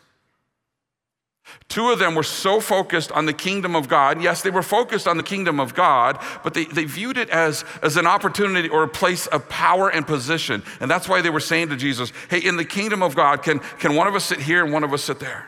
Two 1.73 1.88
of 1.88 1.99
them 1.99 2.14
were 2.14 2.23
so 2.23 2.61
focused 2.61 3.11
on 3.12 3.25
the 3.25 3.33
kingdom 3.33 3.75
of 3.75 3.88
God. 3.88 4.21
Yes, 4.21 4.43
they 4.43 4.50
were 4.50 4.62
focused 4.62 5.09
on 5.09 5.17
the 5.17 5.23
kingdom 5.23 5.59
of 5.59 5.75
God, 5.75 6.23
but 6.45 6.52
they, 6.52 6.67
they 6.67 6.85
viewed 6.85 7.17
it 7.17 7.31
as, 7.31 7.64
as 7.81 7.97
an 7.97 8.07
opportunity 8.07 8.69
or 8.69 8.83
a 8.83 8.88
place 8.88 9.26
of 9.29 9.49
power 9.49 9.88
and 9.88 10.07
position. 10.07 10.62
And 10.81 10.91
that's 10.91 11.09
why 11.09 11.23
they 11.23 11.31
were 11.31 11.41
saying 11.41 11.71
to 11.71 11.76
Jesus, 11.76 12.12
hey, 12.29 12.41
in 12.41 12.59
the 12.59 12.64
kingdom 12.67 13.02
of 13.02 13.17
God, 13.17 13.43
can, 13.43 13.61
can 13.79 13.95
one 13.97 14.07
of 14.07 14.14
us 14.14 14.26
sit 14.26 14.38
here 14.38 14.62
and 14.62 14.71
one 14.71 14.85
of 14.85 14.93
us 14.93 15.02
sit 15.02 15.19
there? 15.19 15.47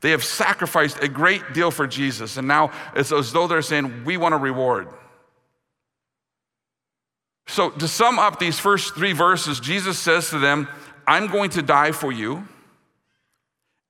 They 0.00 0.12
have 0.12 0.24
sacrificed 0.24 1.02
a 1.02 1.08
great 1.08 1.52
deal 1.52 1.70
for 1.70 1.86
Jesus, 1.86 2.38
and 2.38 2.48
now 2.48 2.72
it's 2.96 3.12
as 3.12 3.34
though 3.34 3.46
they're 3.46 3.60
saying, 3.60 4.04
We 4.06 4.16
want 4.16 4.32
a 4.32 4.38
reward. 4.38 4.88
So, 7.48 7.68
to 7.68 7.88
sum 7.88 8.18
up 8.18 8.38
these 8.38 8.58
first 8.58 8.94
three 8.94 9.12
verses, 9.12 9.60
Jesus 9.60 9.98
says 9.98 10.30
to 10.30 10.38
them, 10.38 10.68
I'm 11.08 11.26
going 11.26 11.48
to 11.50 11.62
die 11.62 11.92
for 11.92 12.12
you. 12.12 12.46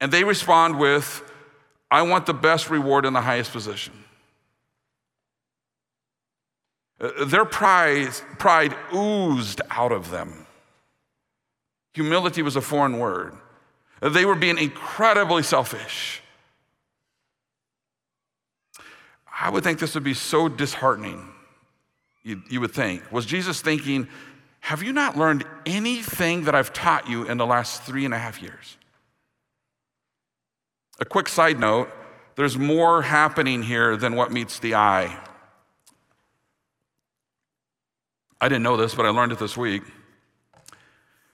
And 0.00 0.12
they 0.12 0.22
respond 0.22 0.78
with, 0.78 1.25
I 1.90 2.02
want 2.02 2.26
the 2.26 2.32
best 2.32 2.70
reward 2.70 3.04
and 3.04 3.16
the 3.16 3.20
highest 3.20 3.50
position. 3.52 3.92
Uh, 7.00 7.25
their 7.25 7.44
pride, 7.44 8.12
pride 8.38 8.76
oozed 8.94 9.60
out 9.68 9.90
of 9.90 10.10
them. 10.10 10.46
Humility 11.94 12.42
was 12.42 12.54
a 12.54 12.60
foreign 12.60 13.00
word. 13.00 13.34
They 14.00 14.25
were 14.25 14.37
being 14.37 14.56
incredibly 14.56 15.42
selfish. 15.42 16.22
I 19.40 19.50
would 19.50 19.64
think 19.64 19.80
this 19.80 19.94
would 19.94 20.04
be 20.04 20.14
so 20.14 20.48
disheartening. 20.48 21.28
You, 22.22 22.42
you 22.48 22.60
would 22.60 22.72
think. 22.72 23.10
Was 23.10 23.26
Jesus 23.26 23.60
thinking, 23.60 24.06
have 24.60 24.82
you 24.82 24.92
not 24.92 25.16
learned 25.16 25.44
anything 25.64 26.44
that 26.44 26.54
I've 26.54 26.72
taught 26.72 27.08
you 27.08 27.24
in 27.24 27.38
the 27.38 27.46
last 27.46 27.82
three 27.82 28.04
and 28.04 28.12
a 28.12 28.18
half 28.18 28.42
years? 28.42 28.76
A 31.00 31.04
quick 31.04 31.28
side 31.28 31.58
note 31.58 31.90
there's 32.36 32.56
more 32.56 33.02
happening 33.02 33.64
here 33.64 33.96
than 33.96 34.14
what 34.14 34.30
meets 34.30 34.60
the 34.60 34.76
eye. 34.76 35.18
I 38.40 38.48
didn't 38.48 38.62
know 38.62 38.76
this, 38.76 38.94
but 38.94 39.06
I 39.06 39.08
learned 39.08 39.32
it 39.32 39.40
this 39.40 39.56
week. 39.56 39.82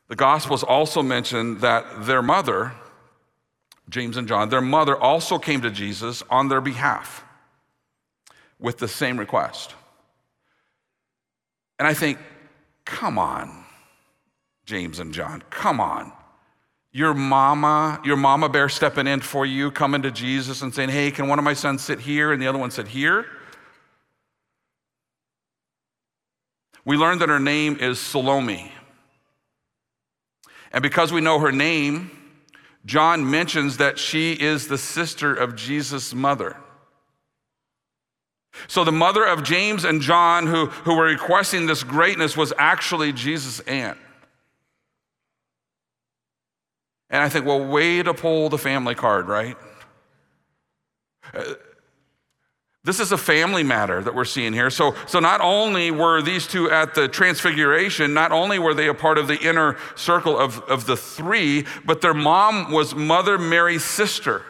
The 0.09 0.16
Gospels 0.16 0.62
also 0.62 1.02
mention 1.02 1.59
that 1.59 2.07
their 2.07 2.23
mother, 2.23 2.73
James 3.90 4.16
and 4.16 4.26
John, 4.26 4.49
their 4.49 4.62
mother 4.62 4.97
also 4.97 5.38
came 5.38 5.61
to 5.62 5.71
Jesus 5.71 6.23
on 6.31 6.49
their 6.49 6.62
behalf 6.62 7.25
with 8.59 8.78
the 8.78 8.88
same 8.88 9.19
request. 9.19 9.75
And 11.78 11.87
I 11.87 11.93
think, 11.93 12.19
Come 12.85 13.19
on, 13.19 13.64
James 14.67 14.99
and 14.99 15.12
John, 15.12 15.43
come 15.50 15.81
on. 15.81 16.12
Your 16.93 17.12
mama, 17.12 18.00
your 18.05 18.17
mama 18.17 18.49
bear 18.49 18.69
stepping 18.69 19.09
in 19.09 19.21
for 19.21 19.45
you, 19.45 19.73
coming 19.73 20.03
to 20.03 20.12
Jesus 20.12 20.62
and 20.62 20.73
saying, 20.73 20.91
Hey, 20.91 21.11
can 21.11 21.26
one 21.26 21.41
of 21.41 21.45
my 21.45 21.55
sons 21.55 21.83
sit 21.83 21.99
here? 21.99 22.33
And 22.33 22.41
the 22.41 22.47
other 22.47 22.59
one 22.59 22.71
said, 22.71 22.87
Here. 22.87 23.26
We 26.85 26.97
learned 26.97 27.21
that 27.21 27.29
her 27.29 27.41
name 27.41 27.79
is 27.81 27.99
Salome. 27.99 28.71
And 30.71 30.83
because 30.83 31.12
we 31.12 31.21
know 31.21 31.38
her 31.38 31.50
name, 31.50 32.11
John 32.85 33.29
mentions 33.29 33.79
that 33.79 33.99
she 33.99 34.33
is 34.33 34.69
the 34.69 34.79
sister 34.79 35.35
of 35.35 35.57
Jesus' 35.57 36.14
mother. 36.14 36.57
So 38.69 38.85
the 38.85 38.93
mother 38.93 39.25
of 39.25 39.43
James 39.43 39.85
and 39.85 40.01
John, 40.01 40.47
who, 40.47 40.67
who 40.67 40.97
were 40.97 41.05
requesting 41.07 41.67
this 41.67 41.83
greatness, 41.83 42.37
was 42.37 42.53
actually 42.59 43.13
Jesus' 43.13 43.61
aunt. 43.61 43.99
And 47.11 47.23
I 47.23 47.29
think, 47.29 47.47
well, 47.47 47.65
way 47.65 48.03
to 48.03 48.15
pull 48.15 48.49
the 48.49 48.59
family 48.59 48.95
card, 48.95 49.29
right? 49.29 49.57
Uh, 51.33 51.55
This 52.85 53.01
is 53.01 53.13
a 53.13 53.17
family 53.17 53.63
matter 53.63 54.03
that 54.03 54.15
we're 54.15 54.27
seeing 54.27 54.53
here. 54.53 54.69
So, 54.69 54.95
so 55.07 55.19
not 55.19 55.41
only 55.41 55.91
were 55.91 56.21
these 56.21 56.47
two 56.47 56.71
at 56.71 56.95
the 56.95 57.09
transfiguration, 57.09 58.13
not 58.13 58.31
only 58.31 58.59
were 58.59 58.75
they 58.75 58.89
a 58.89 58.95
part 58.95 59.17
of 59.17 59.27
the 59.27 59.39
inner 59.41 59.79
circle 59.97 60.39
of, 60.39 60.61
of 60.69 60.85
the 60.85 60.97
three, 60.97 61.65
but 61.87 62.03
their 62.03 62.13
mom 62.13 62.71
was 62.71 62.95
Mother 62.95 63.39
Mary's 63.39 63.85
sister. 63.85 64.43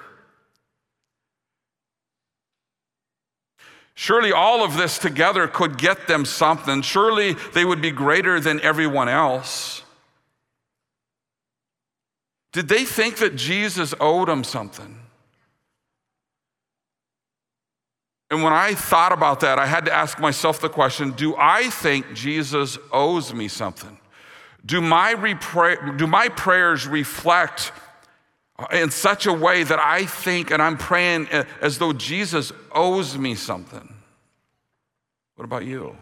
Surely 3.95 4.33
all 4.33 4.65
of 4.65 4.77
this 4.77 4.99
together 4.99 5.47
could 5.47 5.79
get 5.79 6.09
them 6.09 6.25
something. 6.25 6.83
Surely 6.83 7.35
they 7.53 7.65
would 7.65 7.81
be 7.81 7.93
greater 7.93 8.41
than 8.41 8.61
everyone 8.61 9.09
else. 9.09 9.83
Did 12.53 12.69
they 12.69 12.85
think 12.85 13.17
that 13.17 13.37
Jesus 13.37 13.95
owed 14.01 14.29
them 14.29 14.45
something? 14.45 15.01
And 18.31 18.43
when 18.43 18.53
I 18.53 18.75
thought 18.75 19.13
about 19.13 19.41
that, 19.41 19.59
I 19.61 19.67
had 19.67 19.85
to 19.85 19.93
ask 19.93 20.19
myself 20.19 20.61
the 20.61 20.69
question 20.69 21.13
do 21.13 21.37
I 21.37 21.71
think 21.71 22.15
Jesus 22.15 22.79
owes 22.93 23.33
me 23.33 23.47
something? 23.47 23.99
Do 24.67 24.81
my, 24.81 25.15
repray- 25.15 25.99
do 25.99 26.07
my 26.07 26.29
prayers 26.31 26.87
reflect 26.87 27.71
in 28.73 28.91
such 28.91 29.27
a 29.27 29.33
way 29.33 29.65
that 29.65 29.79
I 29.79 30.07
think 30.07 30.51
and 30.51 30.63
I'm 30.63 30.77
praying 30.77 31.29
eh, 31.31 31.45
as 31.61 31.79
though 31.79 31.93
Jesus 31.93 32.53
owes 32.73 33.19
me 33.19 33.35
something? 33.35 33.95
What 35.37 35.45
about 35.45 35.65
you? 35.65 35.97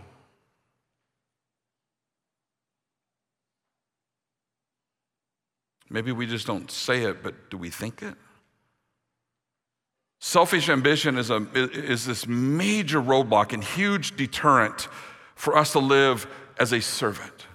Maybe 5.88 6.12
we 6.12 6.26
just 6.26 6.46
don't 6.46 6.70
say 6.70 7.02
it, 7.02 7.22
but 7.22 7.50
do 7.50 7.58
we 7.58 7.68
think 7.68 8.02
it? 8.02 8.14
Selfish 10.20 10.68
ambition 10.68 11.18
is, 11.18 11.30
a, 11.30 11.46
is 11.54 12.06
this 12.06 12.26
major 12.26 13.00
roadblock 13.00 13.52
and 13.52 13.62
huge 13.62 14.16
deterrent 14.16 14.88
for 15.34 15.56
us 15.56 15.72
to 15.72 15.80
live 15.80 16.26
as 16.58 16.72
a 16.72 16.80
servant. 16.80 17.46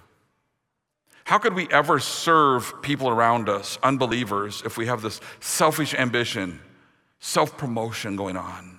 How 1.28 1.36
could 1.36 1.52
we 1.52 1.68
ever 1.68 1.98
serve 1.98 2.80
people 2.80 3.10
around 3.10 3.50
us, 3.50 3.78
unbelievers, 3.82 4.62
if 4.64 4.78
we 4.78 4.86
have 4.86 5.02
this 5.02 5.20
selfish 5.40 5.92
ambition, 5.92 6.58
self 7.20 7.58
promotion 7.58 8.16
going 8.16 8.38
on? 8.38 8.78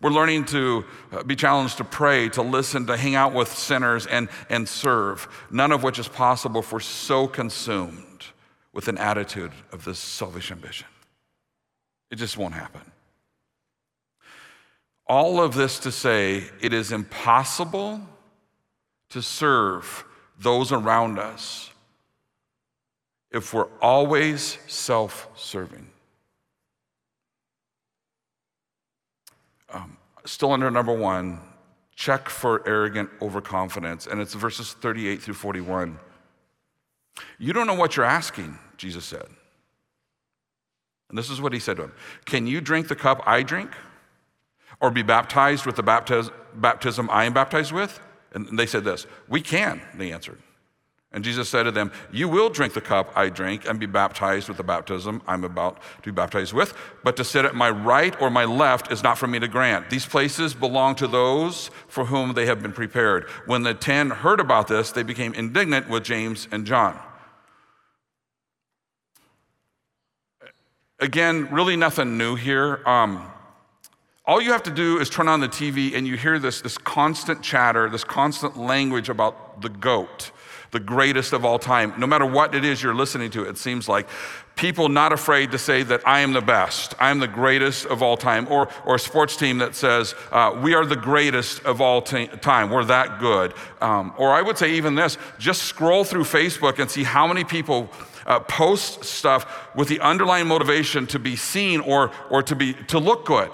We're 0.00 0.10
learning 0.10 0.46
to 0.46 0.84
uh, 1.12 1.22
be 1.22 1.36
challenged 1.36 1.76
to 1.76 1.84
pray, 1.84 2.28
to 2.30 2.42
listen, 2.42 2.84
to 2.88 2.96
hang 2.96 3.14
out 3.14 3.32
with 3.32 3.46
sinners, 3.46 4.06
and, 4.06 4.28
and 4.50 4.68
serve, 4.68 5.28
none 5.52 5.70
of 5.70 5.84
which 5.84 6.00
is 6.00 6.08
possible 6.08 6.62
if 6.62 6.72
we're 6.72 6.80
so 6.80 7.28
consumed 7.28 8.24
with 8.72 8.88
an 8.88 8.98
attitude 8.98 9.52
of 9.70 9.84
this 9.84 10.00
selfish 10.00 10.50
ambition. 10.50 10.88
It 12.10 12.16
just 12.16 12.36
won't 12.36 12.54
happen. 12.54 12.82
All 15.06 15.40
of 15.40 15.54
this 15.54 15.78
to 15.78 15.92
say, 15.92 16.42
it 16.60 16.72
is 16.72 16.90
impossible 16.90 18.00
to 19.10 19.22
serve 19.22 20.04
those 20.38 20.72
around 20.72 21.18
us 21.18 21.70
if 23.30 23.52
we're 23.52 23.68
always 23.80 24.58
self 24.66 25.28
serving. 25.34 25.86
Um, 29.72 29.96
still 30.24 30.52
under 30.52 30.70
number 30.70 30.92
one, 30.92 31.40
check 31.94 32.28
for 32.28 32.66
arrogant 32.66 33.10
overconfidence. 33.20 34.06
And 34.06 34.20
it's 34.20 34.34
verses 34.34 34.72
38 34.74 35.22
through 35.22 35.34
41. 35.34 35.98
You 37.38 37.52
don't 37.52 37.66
know 37.66 37.74
what 37.74 37.96
you're 37.96 38.06
asking, 38.06 38.58
Jesus 38.76 39.04
said. 39.04 39.26
And 41.08 41.16
this 41.16 41.30
is 41.30 41.40
what 41.40 41.52
he 41.52 41.58
said 41.58 41.76
to 41.78 41.84
him 41.84 41.92
Can 42.24 42.46
you 42.46 42.60
drink 42.60 42.88
the 42.88 42.96
cup 42.96 43.22
I 43.26 43.42
drink? 43.42 43.70
Or 44.78 44.90
be 44.90 45.02
baptized 45.02 45.64
with 45.64 45.76
the 45.76 45.82
baptiz- 45.82 46.30
baptism 46.54 47.08
I 47.10 47.24
am 47.24 47.32
baptized 47.32 47.72
with? 47.72 47.98
And 48.36 48.58
they 48.58 48.66
said 48.66 48.84
this 48.84 49.06
We 49.28 49.40
can, 49.40 49.80
they 49.96 50.12
answered. 50.12 50.38
And 51.12 51.24
Jesus 51.24 51.48
said 51.48 51.62
to 51.62 51.70
them, 51.70 51.90
You 52.12 52.28
will 52.28 52.50
drink 52.50 52.74
the 52.74 52.80
cup 52.82 53.10
I 53.16 53.30
drink 53.30 53.66
and 53.66 53.80
be 53.80 53.86
baptized 53.86 54.48
with 54.48 54.58
the 54.58 54.62
baptism 54.62 55.22
I'm 55.26 55.44
about 55.44 55.80
to 56.02 56.12
be 56.12 56.14
baptized 56.14 56.52
with, 56.52 56.74
but 57.02 57.16
to 57.16 57.24
sit 57.24 57.46
at 57.46 57.54
my 57.54 57.70
right 57.70 58.20
or 58.20 58.28
my 58.28 58.44
left 58.44 58.92
is 58.92 59.02
not 59.02 59.16
for 59.16 59.26
me 59.26 59.38
to 59.38 59.48
grant. 59.48 59.88
These 59.88 60.04
places 60.04 60.52
belong 60.52 60.94
to 60.96 61.06
those 61.06 61.70
for 61.88 62.04
whom 62.04 62.34
they 62.34 62.44
have 62.44 62.60
been 62.60 62.72
prepared. 62.72 63.30
When 63.46 63.62
the 63.62 63.72
ten 63.72 64.10
heard 64.10 64.40
about 64.40 64.68
this, 64.68 64.92
they 64.92 65.02
became 65.02 65.32
indignant 65.32 65.88
with 65.88 66.04
James 66.04 66.46
and 66.52 66.66
John. 66.66 66.98
Again, 71.00 71.48
really 71.50 71.76
nothing 71.76 72.18
new 72.18 72.34
here. 72.34 72.86
Um, 72.86 73.26
all 74.26 74.40
you 74.40 74.50
have 74.50 74.64
to 74.64 74.72
do 74.72 74.98
is 74.98 75.08
turn 75.08 75.28
on 75.28 75.40
the 75.40 75.48
TV 75.48 75.94
and 75.94 76.06
you 76.06 76.16
hear 76.16 76.38
this, 76.38 76.60
this 76.60 76.76
constant 76.78 77.42
chatter, 77.42 77.88
this 77.88 78.02
constant 78.02 78.56
language 78.56 79.08
about 79.08 79.60
the 79.60 79.68
goat, 79.68 80.32
the 80.72 80.80
greatest 80.80 81.32
of 81.32 81.44
all 81.44 81.60
time. 81.60 81.94
No 81.96 82.08
matter 82.08 82.26
what 82.26 82.52
it 82.52 82.64
is 82.64 82.82
you're 82.82 82.94
listening 82.94 83.30
to, 83.30 83.44
it 83.44 83.56
seems 83.56 83.88
like 83.88 84.08
people 84.56 84.88
not 84.88 85.12
afraid 85.12 85.52
to 85.52 85.58
say 85.58 85.84
that 85.84 86.06
I 86.06 86.20
am 86.20 86.32
the 86.32 86.40
best, 86.40 86.94
I 86.98 87.10
am 87.10 87.20
the 87.20 87.28
greatest 87.28 87.86
of 87.86 88.02
all 88.02 88.16
time, 88.16 88.48
or, 88.50 88.68
or 88.84 88.96
a 88.96 88.98
sports 88.98 89.36
team 89.36 89.58
that 89.58 89.76
says, 89.76 90.16
uh, 90.32 90.58
we 90.60 90.74
are 90.74 90.84
the 90.84 90.96
greatest 90.96 91.64
of 91.64 91.80
all 91.80 92.02
t- 92.02 92.26
time, 92.26 92.70
we're 92.70 92.84
that 92.86 93.20
good. 93.20 93.54
Um, 93.80 94.12
or 94.18 94.32
I 94.32 94.42
would 94.42 94.58
say 94.58 94.72
even 94.72 94.96
this 94.96 95.18
just 95.38 95.62
scroll 95.62 96.02
through 96.02 96.24
Facebook 96.24 96.80
and 96.80 96.90
see 96.90 97.04
how 97.04 97.28
many 97.28 97.44
people 97.44 97.88
uh, 98.26 98.40
post 98.40 99.04
stuff 99.04 99.68
with 99.76 99.86
the 99.86 100.00
underlying 100.00 100.48
motivation 100.48 101.06
to 101.06 101.20
be 101.20 101.36
seen 101.36 101.78
or, 101.78 102.10
or 102.28 102.42
to, 102.42 102.56
be, 102.56 102.74
to 102.88 102.98
look 102.98 103.24
good. 103.24 103.52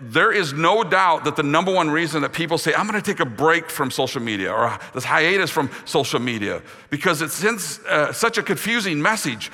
There 0.00 0.32
is 0.32 0.52
no 0.52 0.84
doubt 0.84 1.24
that 1.24 1.36
the 1.36 1.42
number 1.42 1.72
one 1.72 1.90
reason 1.90 2.22
that 2.22 2.32
people 2.32 2.58
say, 2.58 2.74
I'm 2.74 2.86
going 2.86 3.00
to 3.00 3.10
take 3.10 3.20
a 3.20 3.28
break 3.28 3.70
from 3.70 3.90
social 3.90 4.20
media 4.22 4.52
or 4.52 4.78
this 4.94 5.04
hiatus 5.04 5.50
from 5.50 5.70
social 5.84 6.20
media, 6.20 6.62
because 6.90 7.22
it 7.22 7.30
sends 7.30 7.80
uh, 7.86 8.12
such 8.12 8.38
a 8.38 8.42
confusing 8.42 9.00
message. 9.00 9.50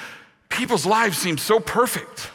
People's 0.49 0.87
lives 0.87 1.18
seem 1.18 1.38
so 1.38 1.61
perfect. 1.61 2.31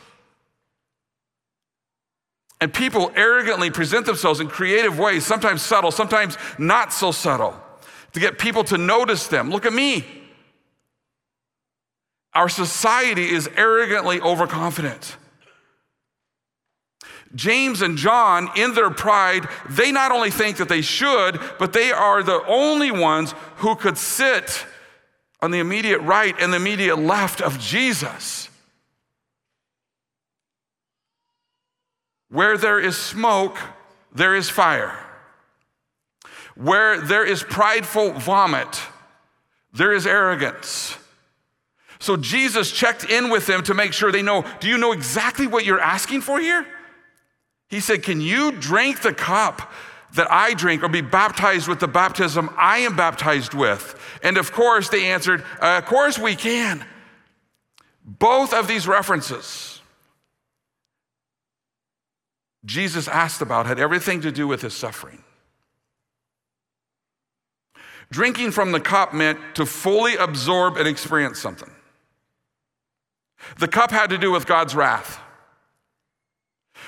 And 2.62 2.74
people 2.74 3.12
arrogantly 3.16 3.70
present 3.72 4.06
themselves 4.06 4.40
in 4.40 4.48
creative 4.48 4.98
ways, 4.98 5.26
sometimes 5.26 5.62
subtle, 5.62 5.92
sometimes 5.92 6.38
not 6.58 6.94
so 6.94 7.12
subtle, 7.12 7.54
to 8.14 8.20
get 8.20 8.40
people 8.40 8.64
to 8.66 8.78
notice 8.78 9.28
them. 9.28 9.50
Look 9.50 9.66
at 9.66 9.74
me. 9.74 10.06
Our 12.34 12.50
society 12.50 13.30
is 13.30 13.50
arrogantly 13.56 14.22
overconfident. 14.22 15.18
James 17.36 17.82
and 17.82 17.98
John, 17.98 18.50
in 18.56 18.74
their 18.76 18.92
pride, 18.92 19.48
they 19.70 19.92
not 19.92 20.12
only 20.12 20.30
think 20.30 20.58
that 20.58 20.70
they 20.70 20.82
should, 20.82 21.40
but 21.58 21.74
they 21.74 21.92
are 21.92 22.22
the 22.22 22.46
only 22.48 22.92
ones 22.92 23.34
who 23.58 23.76
could 23.76 23.98
sit 23.98 24.66
on 25.42 25.52
the 25.52 25.60
immediate 25.60 26.00
right 26.00 26.36
and 26.40 26.54
the 26.54 26.58
immediate 26.58 26.98
left 26.98 27.42
of 27.42 27.60
Jesus. 27.60 28.50
Where 32.30 32.58
there 32.58 32.80
is 32.80 32.98
smoke, 32.98 33.58
there 34.14 34.36
is 34.36 34.50
fire. 34.50 34.98
Where 36.56 37.02
there 37.02 37.26
is 37.26 37.44
prideful 37.44 38.14
vomit, 38.14 38.82
there 39.74 39.92
is 39.92 40.06
arrogance. 40.06 40.98
So 42.00 42.16
Jesus 42.16 42.72
checked 42.72 43.06
in 43.06 43.30
with 43.30 43.48
them 43.48 43.64
to 43.64 43.74
make 43.74 43.94
sure 43.94 44.12
they 44.12 44.22
know 44.22 44.46
do 44.60 44.68
you 44.68 44.78
know 44.78 44.92
exactly 44.92 45.48
what 45.48 45.66
you're 45.66 45.80
asking 45.80 46.22
for 46.22 46.40
here? 46.40 46.66
He 47.74 47.80
said, 47.80 48.04
Can 48.04 48.22
you 48.22 48.52
drink 48.52 49.02
the 49.02 49.16
cup 49.16 49.74
that 50.14 50.32
I 50.32 50.54
drink 50.54 50.84
or 50.84 50.90
be 50.90 51.02
baptized 51.02 51.68
with 51.68 51.80
the 51.80 51.88
baptism 51.88 52.54
I 52.56 52.78
am 52.78 52.96
baptized 52.96 53.56
with? 53.56 54.00
And 54.22 54.38
of 54.38 54.52
course, 54.52 54.90
they 54.90 55.06
answered, 55.06 55.44
uh, 55.60 55.80
Of 55.82 55.88
course 55.88 56.20
we 56.20 56.36
can. 56.36 56.86
Both 58.06 58.54
of 58.54 58.68
these 58.68 58.88
references 58.88 59.82
Jesus 62.64 63.08
asked 63.08 63.42
about 63.42 63.66
had 63.66 63.80
everything 63.80 64.22
to 64.22 64.32
do 64.32 64.48
with 64.48 64.62
his 64.62 64.76
suffering. 64.76 65.24
Drinking 68.12 68.52
from 68.52 68.72
the 68.72 68.80
cup 68.80 69.16
meant 69.16 69.40
to 69.56 69.66
fully 69.66 70.16
absorb 70.16 70.78
and 70.78 70.88
experience 70.88 71.40
something. 71.40 71.72
The 73.58 73.68
cup 73.68 73.90
had 73.90 74.12
to 74.12 74.20
do 74.20 74.32
with 74.32 74.46
God's 74.46 74.76
wrath. 74.76 75.23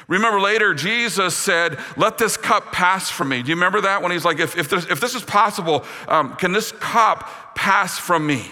Remember 0.08 0.40
later, 0.40 0.74
Jesus 0.74 1.36
said, 1.36 1.80
Let 1.98 2.18
this 2.18 2.38
cup 2.38 2.72
pass 2.72 3.10
from 3.10 3.30
me. 3.30 3.42
Do 3.42 3.50
you 3.50 3.56
remember 3.56 3.82
that? 3.82 4.02
When 4.02 4.12
he's 4.12 4.26
like, 4.26 4.40
If, 4.40 4.58
if, 4.58 4.72
if 4.92 5.00
this 5.00 5.16
is 5.16 5.24
possible, 5.24 5.84
um, 6.08 6.36
can 6.36 6.52
this 6.52 6.72
cup 6.74 7.56
pass 7.56 7.98
from 7.98 8.28
me? 8.28 8.46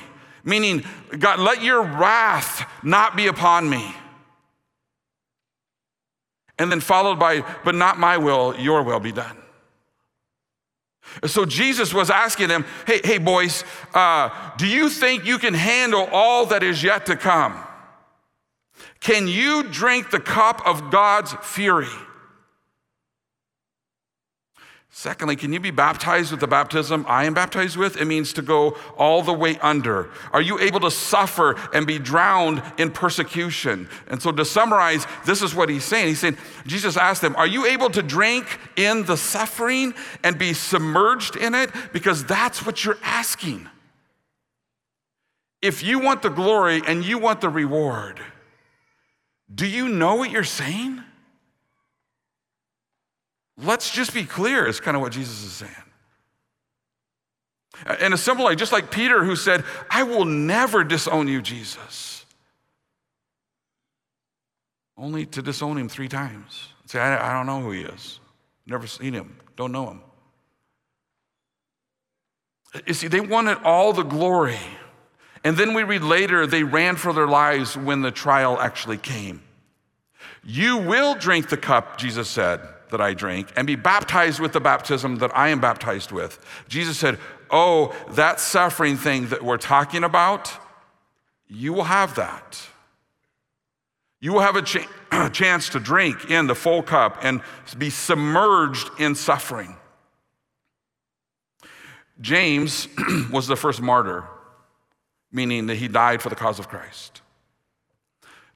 Meaning, 0.44 0.84
God, 1.18 1.40
let 1.40 1.62
your 1.62 1.84
wrath 1.84 2.68
not 2.84 3.16
be 3.16 3.28
upon 3.28 3.70
me. 3.70 3.94
And 6.58 6.72
then 6.72 6.80
followed 6.80 7.20
by, 7.20 7.42
But 7.64 7.76
not 7.76 8.00
my 8.00 8.18
will, 8.18 8.56
your 8.60 8.84
will 8.84 9.00
be 9.00 9.12
done. 9.12 9.38
So 11.26 11.46
Jesus 11.46 11.94
was 11.94 12.10
asking 12.10 12.48
them, 12.48 12.66
Hey, 12.88 13.02
hey 13.04 13.18
boys, 13.20 13.64
uh, 13.94 14.30
do 14.58 14.66
you 14.66 14.90
think 14.90 15.26
you 15.26 15.38
can 15.38 15.54
handle 15.54 16.10
all 16.12 16.48
that 16.48 16.64
is 16.64 16.82
yet 16.82 17.06
to 17.08 17.16
come? 17.16 17.64
Can 19.04 19.28
you 19.28 19.64
drink 19.64 20.12
the 20.12 20.20
cup 20.20 20.66
of 20.66 20.90
God's 20.90 21.34
fury? 21.42 21.90
Secondly, 24.90 25.36
can 25.36 25.52
you 25.52 25.60
be 25.60 25.72
baptized 25.72 26.32
with 26.32 26.40
the 26.40 26.48
baptism 26.48 27.04
I 27.10 27.26
am 27.26 27.34
baptized 27.34 27.76
with? 27.76 27.98
It 27.98 28.06
means 28.06 28.32
to 28.34 28.42
go 28.42 28.78
all 28.98 29.22
the 29.22 29.34
way 29.34 29.58
under. 29.60 30.10
Are 30.32 30.42
you 30.42 30.58
able 30.58 30.80
to 30.80 30.92
suffer 30.92 31.58
and 31.74 31.86
be 31.86 32.00
drowned 32.00 32.64
in 32.78 32.92
persecution? 32.92 33.90
And 34.08 34.22
so, 34.22 34.32
to 34.32 34.46
summarize, 34.46 35.06
this 35.26 35.42
is 35.42 35.54
what 35.54 35.68
he's 35.68 35.84
saying. 35.84 36.08
He's 36.08 36.20
saying, 36.20 36.38
Jesus 36.66 36.96
asked 36.96 37.22
them, 37.22 37.36
Are 37.36 37.48
you 37.48 37.66
able 37.66 37.90
to 37.90 38.02
drink 38.02 38.58
in 38.78 39.04
the 39.04 39.18
suffering 39.18 39.94
and 40.24 40.38
be 40.38 40.54
submerged 40.54 41.36
in 41.36 41.56
it? 41.56 41.72
Because 41.92 42.24
that's 42.24 42.66
what 42.66 42.86
you're 42.86 43.00
asking. 43.04 43.68
If 45.62 45.84
you 45.84 46.00
want 46.00 46.22
the 46.22 46.30
glory 46.30 46.82
and 46.88 47.04
you 47.04 47.18
want 47.18 47.42
the 47.42 47.50
reward, 47.50 48.22
do 49.54 49.68
you 49.68 49.88
know 49.90 50.16
what 50.16 50.32
you're 50.32 50.44
saying? 50.44 51.02
Let's 53.58 53.92
just 53.92 54.14
be 54.14 54.24
clear, 54.24 54.66
is 54.66 54.80
kind 54.80 54.96
of 54.96 55.02
what 55.02 55.12
Jesus 55.12 55.44
is 55.44 55.52
saying. 55.52 55.72
In 58.02 58.14
a 58.14 58.18
simple 58.18 58.46
way, 58.46 58.56
just 58.56 58.72
like 58.72 58.92
Peter 58.92 59.24
who 59.24 59.36
said, 59.36 59.64
I 59.90 60.04
will 60.04 60.26
never 60.26 60.84
disown 60.84 61.28
you, 61.28 61.42
Jesus. 61.42 62.26
Only 64.98 65.26
to 65.28 65.42
disown 65.42 65.78
him 65.78 65.90
three 65.90 66.08
times. 66.08 66.70
Say, 66.86 67.00
I, 67.00 67.32
I 67.32 67.34
don't 67.34 67.46
know 67.46 67.62
who 67.62 67.72
he 67.72 67.82
is. 67.82 68.20
Never 68.66 68.88
seen 68.88 69.14
him. 69.14 69.38
Don't 69.56 69.72
know 69.72 69.90
him. 69.90 70.02
You 72.88 72.94
see, 72.94 73.08
they 73.08 73.20
wanted 73.20 73.58
all 73.64 73.94
the 73.94 74.04
glory. 74.04 74.60
And 75.44 75.58
then 75.58 75.74
we 75.74 75.84
read 75.84 76.04
later, 76.04 76.48
they 76.48 76.64
ran 76.64 76.96
for 76.96 77.14
their 77.14 77.28
lives 77.28 77.76
when 77.76 78.02
the 78.02 78.12
trial 78.12 78.60
actually 78.60 78.98
came. 78.98 79.42
You 80.44 80.78
will 80.78 81.16
drink 81.16 81.50
the 81.50 81.58
cup, 81.58 81.98
Jesus 81.98 82.30
said 82.30 82.62
that 82.92 83.02
I 83.02 83.14
drink 83.14 83.52
and 83.56 83.66
be 83.66 83.76
baptized 83.76 84.40
with 84.40 84.54
the 84.54 84.60
baptism 84.60 85.18
that 85.18 85.36
I 85.36 85.50
am 85.50 85.60
baptized 85.60 86.12
with. 86.12 86.40
Jesus 86.68 86.98
said, 86.98 87.18
Oh, 87.50 87.96
that 88.12 88.40
suffering 88.40 88.98
thing 88.98 89.28
that 89.28 89.44
we're 89.44 89.58
talking 89.58 90.04
about, 90.04 90.52
you 91.48 91.74
will 91.74 91.84
have 91.84 92.16
that. 92.16 92.62
You 94.20 94.34
will 94.34 94.42
have 94.42 94.56
a 94.56 94.62
ch- 94.62 94.88
chance 95.34 95.70
to 95.70 95.80
drink 95.80 96.30
in 96.32 96.48
the 96.48 96.56
full 96.56 96.82
cup 96.82 97.20
and 97.24 97.42
be 97.78 97.90
submerged 97.90 98.90
in 99.00 99.16
suffering. 99.16 99.76
James 102.22 102.88
was 103.32 103.48
the 103.48 103.56
first 103.56 103.82
martyr, 103.82 104.24
meaning 105.34 105.66
that 105.66 105.76
he 105.76 105.90
died 105.90 106.22
for 106.22 106.30
the 106.30 106.36
cause 106.36 106.60
of 106.60 106.70
Christ. 106.70 107.22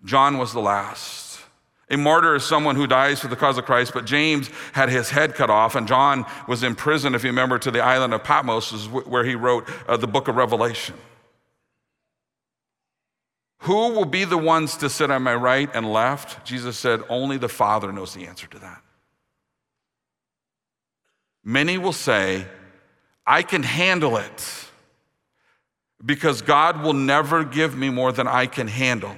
John 0.05 0.37
was 0.37 0.53
the 0.53 0.61
last. 0.61 1.41
A 1.89 1.97
martyr 1.97 2.35
is 2.35 2.43
someone 2.43 2.75
who 2.75 2.85
dies 2.85 3.19
for 3.19 3.29
the 3.29 3.35
cause 3.35 3.57
of 3.57 3.65
Christ, 3.65 3.93
but 3.93 4.05
James 4.05 4.49
had 4.73 4.89
his 4.89 5.09
head 5.09 5.35
cut 5.35 5.49
off, 5.49 5.75
and 5.75 5.87
John 5.87 6.25
was 6.47 6.61
in 6.63 6.75
prison, 6.75 7.15
if 7.15 7.23
you 7.23 7.29
remember, 7.29 7.57
to 7.59 7.71
the 7.71 7.81
island 7.81 8.13
of 8.13 8.23
Patmos, 8.23 8.87
where 8.87 9.23
he 9.23 9.35
wrote 9.35 9.67
uh, 9.87 9.97
the 9.97 10.07
book 10.07 10.27
of 10.27 10.35
Revelation. 10.35 10.95
Who 13.61 13.93
will 13.93 14.05
be 14.05 14.23
the 14.25 14.37
ones 14.37 14.77
to 14.77 14.89
sit 14.89 15.09
on 15.09 15.23
my 15.23 15.33
right 15.33 15.69
and 15.73 15.91
left? 15.91 16.45
Jesus 16.45 16.77
said, 16.77 17.01
Only 17.09 17.37
the 17.37 17.49
Father 17.49 17.91
knows 17.91 18.13
the 18.13 18.27
answer 18.27 18.47
to 18.47 18.59
that. 18.59 18.81
Many 21.43 21.77
will 21.77 21.93
say, 21.93 22.45
I 23.25 23.41
can 23.41 23.63
handle 23.63 24.17
it 24.17 24.66
because 26.05 26.41
God 26.41 26.83
will 26.83 26.93
never 26.93 27.43
give 27.43 27.75
me 27.75 27.89
more 27.89 28.11
than 28.11 28.27
I 28.27 28.45
can 28.45 28.67
handle. 28.67 29.15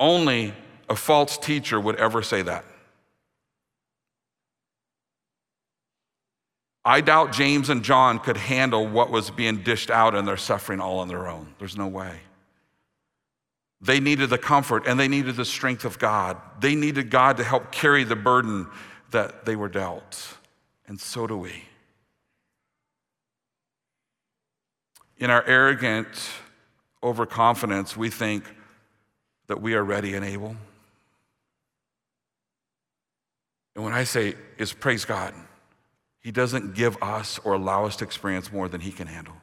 Only 0.00 0.54
a 0.88 0.96
false 0.96 1.38
teacher 1.38 1.80
would 1.80 1.96
ever 1.96 2.22
say 2.22 2.42
that. 2.42 2.64
I 6.84 7.00
doubt 7.00 7.32
James 7.32 7.70
and 7.70 7.82
John 7.82 8.18
could 8.18 8.36
handle 8.36 8.86
what 8.86 9.10
was 9.10 9.30
being 9.30 9.62
dished 9.62 9.90
out 9.90 10.14
and 10.14 10.28
their 10.28 10.36
suffering 10.36 10.80
all 10.80 10.98
on 10.98 11.08
their 11.08 11.28
own. 11.28 11.54
There's 11.58 11.78
no 11.78 11.86
way. 11.86 12.20
They 13.80 14.00
needed 14.00 14.30
the 14.30 14.38
comfort 14.38 14.86
and 14.86 15.00
they 15.00 15.08
needed 15.08 15.36
the 15.36 15.44
strength 15.44 15.84
of 15.84 15.98
God. 15.98 16.36
They 16.60 16.74
needed 16.74 17.10
God 17.10 17.38
to 17.38 17.44
help 17.44 17.72
carry 17.72 18.04
the 18.04 18.16
burden 18.16 18.66
that 19.12 19.46
they 19.46 19.56
were 19.56 19.68
dealt. 19.68 20.38
And 20.86 21.00
so 21.00 21.26
do 21.26 21.38
we. 21.38 21.64
In 25.24 25.30
our 25.30 25.42
arrogant 25.46 26.06
overconfidence, 27.02 27.96
we 27.96 28.10
think 28.10 28.44
that 29.46 29.62
we 29.62 29.72
are 29.72 29.82
ready 29.82 30.16
and 30.16 30.22
able. 30.22 30.54
And 33.74 33.82
when 33.82 33.94
I 33.94 34.04
say 34.04 34.34
is 34.58 34.74
praise 34.74 35.06
God, 35.06 35.32
He 36.20 36.30
doesn't 36.30 36.74
give 36.74 37.02
us 37.02 37.40
or 37.42 37.54
allow 37.54 37.86
us 37.86 37.96
to 37.96 38.04
experience 38.04 38.52
more 38.52 38.68
than 38.68 38.82
He 38.82 38.92
can 38.92 39.06
handle. 39.06 39.36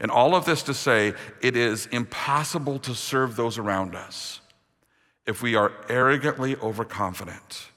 And 0.00 0.10
all 0.10 0.34
of 0.34 0.46
this 0.46 0.64
to 0.64 0.74
say, 0.74 1.14
it 1.40 1.54
is 1.54 1.86
impossible 1.92 2.80
to 2.80 2.94
serve 2.96 3.36
those 3.36 3.56
around 3.56 3.94
us 3.94 4.40
if 5.26 5.42
we 5.42 5.54
are 5.54 5.70
arrogantly 5.88 6.56
overconfident. 6.56 7.68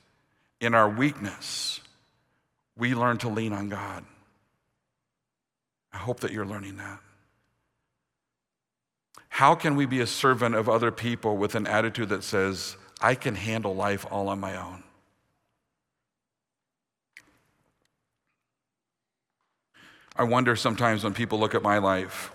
In 0.59 0.73
our 0.73 0.89
weakness, 0.89 1.81
we 2.75 2.95
learn 2.95 3.19
to 3.19 3.29
lean 3.29 3.53
on 3.53 3.69
God. 3.69 4.03
I 5.93 5.97
hope 5.97 6.19
that 6.21 6.31
you're 6.31 6.45
learning 6.45 6.77
that. 6.77 6.99
How 9.29 9.55
can 9.55 9.75
we 9.75 9.85
be 9.85 9.99
a 9.99 10.07
servant 10.07 10.55
of 10.55 10.69
other 10.69 10.91
people 10.91 11.37
with 11.37 11.55
an 11.55 11.65
attitude 11.65 12.09
that 12.09 12.23
says, 12.23 12.77
I 13.01 13.15
can 13.15 13.35
handle 13.35 13.75
life 13.75 14.05
all 14.11 14.29
on 14.29 14.39
my 14.39 14.55
own. 14.55 14.83
I 20.15 20.23
wonder 20.23 20.55
sometimes 20.55 21.03
when 21.03 21.13
people 21.13 21.39
look 21.39 21.55
at 21.55 21.63
my 21.63 21.79
life, 21.79 22.31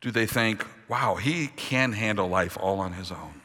do 0.00 0.10
they 0.10 0.26
think, 0.26 0.66
wow, 0.88 1.14
he 1.14 1.46
can 1.46 1.92
handle 1.92 2.28
life 2.28 2.58
all 2.60 2.80
on 2.80 2.92
his 2.92 3.12
own? 3.12 3.40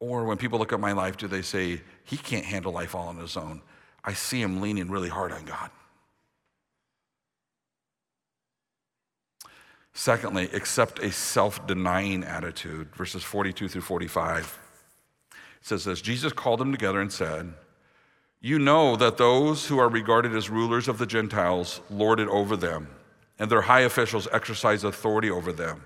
Or 0.00 0.24
when 0.24 0.38
people 0.38 0.58
look 0.58 0.72
at 0.72 0.80
my 0.80 0.92
life, 0.92 1.18
do 1.18 1.28
they 1.28 1.42
say, 1.42 1.82
he 2.04 2.16
can't 2.16 2.46
handle 2.46 2.72
life 2.72 2.94
all 2.94 3.08
on 3.08 3.18
his 3.18 3.36
own? 3.36 3.60
I 4.02 4.14
see 4.14 4.40
him 4.40 4.60
leaning 4.60 4.90
really 4.90 5.10
hard 5.10 5.30
on 5.30 5.44
God. 5.44 5.70
Secondly, 9.94 10.48
accept 10.52 10.98
a 11.00 11.12
self 11.12 11.66
denying 11.66 12.24
attitude. 12.24 12.94
Verses 12.94 13.22
42 13.22 13.68
through 13.68 13.82
45. 13.82 14.58
It 15.30 15.38
says 15.60 15.84
this 15.84 16.00
Jesus 16.00 16.32
called 16.32 16.60
them 16.60 16.72
together 16.72 17.00
and 17.00 17.12
said, 17.12 17.52
You 18.40 18.58
know 18.58 18.96
that 18.96 19.18
those 19.18 19.66
who 19.66 19.78
are 19.78 19.88
regarded 19.88 20.34
as 20.34 20.50
rulers 20.50 20.88
of 20.88 20.98
the 20.98 21.06
Gentiles 21.06 21.80
lord 21.90 22.20
it 22.20 22.28
over 22.28 22.56
them, 22.56 22.88
and 23.38 23.50
their 23.50 23.62
high 23.62 23.80
officials 23.80 24.26
exercise 24.32 24.84
authority 24.84 25.30
over 25.30 25.52
them. 25.52 25.82